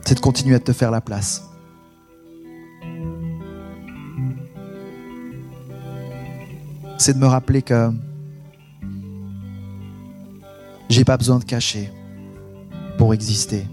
c'est 0.06 0.14
de 0.14 0.20
continuer 0.20 0.54
à 0.54 0.60
te 0.60 0.72
faire 0.72 0.90
la 0.90 1.02
place. 1.02 1.51
C'est 7.02 7.14
de 7.14 7.18
me 7.18 7.26
rappeler 7.26 7.62
que 7.62 7.90
j'ai 10.88 11.04
pas 11.04 11.16
besoin 11.16 11.40
de 11.40 11.44
cacher 11.44 11.90
pour 12.96 13.12
exister 13.12 13.66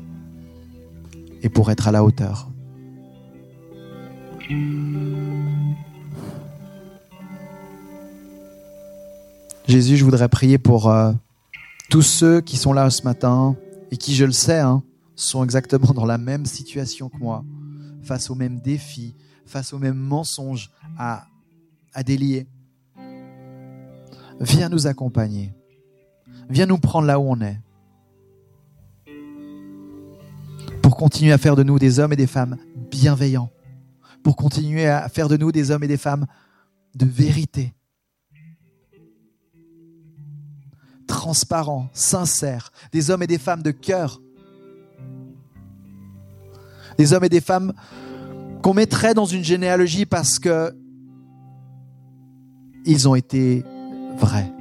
et 1.44 1.50
pour 1.50 1.70
être 1.70 1.88
à 1.88 1.92
la 1.92 2.04
hauteur. 2.04 2.50
Jésus, 9.68 9.98
je 9.98 10.04
voudrais 10.04 10.28
prier 10.28 10.58
pour 10.58 10.90
euh, 10.90 11.14
tous 11.92 12.02
ceux 12.02 12.42
qui 12.42 12.58
sont 12.58 12.74
là 12.74 12.90
ce 12.90 13.04
matin 13.04 13.56
et 13.92 13.98
qui, 13.98 14.16
je 14.16 14.26
le 14.26 14.32
sais, 14.32 14.58
hein, 14.58 14.82
sont 15.16 15.44
exactement 15.44 15.94
dans 15.94 16.06
la 16.06 16.18
même 16.18 16.48
situation 16.48 17.10
que 17.10 17.18
moi, 17.18 17.44
face 18.02 18.32
aux 18.32 18.36
mêmes 18.36 18.60
défis, 18.60 19.14
face 19.46 19.72
aux 19.72 19.78
mêmes 19.78 20.00
mensonges 20.00 20.72
à, 20.98 21.28
à 21.94 22.02
délier. 22.02 22.48
Viens 24.40 24.70
nous 24.70 24.88
accompagner. 24.88 25.54
Viens 26.50 26.66
nous 26.66 26.78
prendre 26.78 27.08
là 27.08 27.20
où 27.20 27.24
on 27.30 27.42
est. 27.42 27.60
Pour 30.82 30.96
continuer 30.96 31.34
à 31.34 31.38
faire 31.38 31.56
de 31.56 31.64
nous 31.64 31.78
des 31.78 32.00
hommes 32.00 32.14
et 32.14 32.18
des 32.18 32.28
femmes 32.28 32.58
bienveillants. 32.90 33.52
Pour 34.24 34.36
continuer 34.36 34.88
à 34.88 35.08
faire 35.10 35.28
de 35.28 35.38
nous 35.38 35.52
des 35.52 35.72
hommes 35.72 35.84
et 35.84 35.88
des 35.88 35.98
femmes 35.98 36.26
de 36.96 37.06
vérité. 37.06 37.74
Transparents, 41.08 41.90
sincères. 41.94 42.72
Des 42.92 43.12
hommes 43.12 43.24
et 43.24 43.28
des 43.28 43.38
femmes 43.38 43.62
de 43.62 43.72
cœur. 43.72 44.22
Des 46.98 47.14
hommes 47.14 47.26
et 47.26 47.30
des 47.30 47.42
femmes 47.42 47.74
qu'on 48.62 48.74
mettrait 48.74 49.14
dans 49.14 49.26
une 49.26 49.44
généalogie 49.44 50.06
parce 50.06 50.40
que 50.40 50.74
ils 52.86 53.08
ont 53.08 53.16
été 53.16 53.64
vrai. 54.20 54.52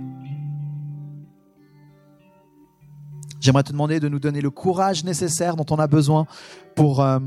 J'aimerais 3.40 3.62
te 3.62 3.72
demander 3.72 4.00
de 4.00 4.08
nous 4.08 4.18
donner 4.18 4.40
le 4.40 4.50
courage 4.50 5.04
nécessaire 5.04 5.56
dont 5.56 5.66
on 5.70 5.78
a 5.78 5.86
besoin 5.86 6.26
pour 6.74 7.00
euh, 7.00 7.18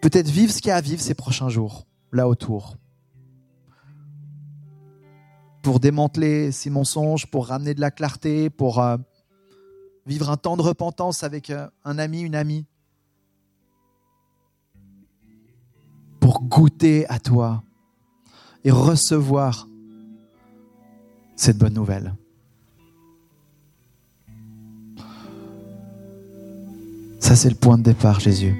peut-être 0.00 0.28
vivre 0.28 0.52
ce 0.52 0.60
qu'il 0.60 0.68
y 0.68 0.72
a 0.72 0.76
à 0.76 0.80
vivre 0.80 1.00
ces 1.00 1.14
prochains 1.14 1.48
jours. 1.48 1.86
là 2.12 2.28
autour. 2.28 2.76
Pour 5.62 5.80
démanteler 5.80 6.52
ces 6.52 6.70
mensonges, 6.70 7.26
pour 7.26 7.48
ramener 7.48 7.74
de 7.74 7.80
la 7.80 7.90
clarté, 7.90 8.48
pour 8.48 8.80
euh, 8.80 8.96
vivre 10.06 10.30
un 10.30 10.36
temps 10.36 10.56
de 10.56 10.62
repentance 10.62 11.22
avec 11.22 11.50
euh, 11.50 11.68
un 11.84 11.98
ami, 11.98 12.20
une 12.20 12.34
amie. 12.34 12.64
Pour 16.20 16.42
goûter 16.42 17.06
à 17.08 17.18
toi 17.18 17.62
et 18.64 18.70
recevoir 18.70 19.68
cette 21.38 21.56
bonne 21.56 21.74
nouvelle. 21.74 22.14
Ça, 27.20 27.36
c'est 27.36 27.48
le 27.48 27.54
point 27.54 27.78
de 27.78 27.82
départ, 27.84 28.20
Jésus. 28.20 28.54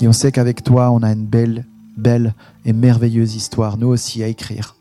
Et 0.00 0.08
on 0.08 0.12
sait 0.12 0.32
qu'avec 0.32 0.62
toi, 0.62 0.90
on 0.90 1.02
a 1.02 1.12
une 1.12 1.26
belle, 1.26 1.64
belle 1.96 2.34
et 2.64 2.72
merveilleuse 2.72 3.34
histoire, 3.34 3.76
nous 3.76 3.88
aussi, 3.88 4.22
à 4.22 4.28
écrire. 4.28 4.76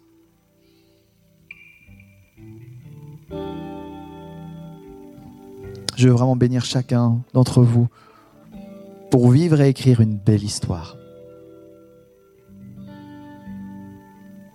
Je 5.96 6.08
veux 6.08 6.14
vraiment 6.14 6.36
bénir 6.36 6.66
chacun 6.66 7.20
d'entre 7.34 7.62
vous 7.62 7.88
pour 9.12 9.30
vivre 9.30 9.62
et 9.62 9.70
écrire 9.70 10.02
une 10.02 10.18
belle 10.18 10.44
histoire. 10.44 10.98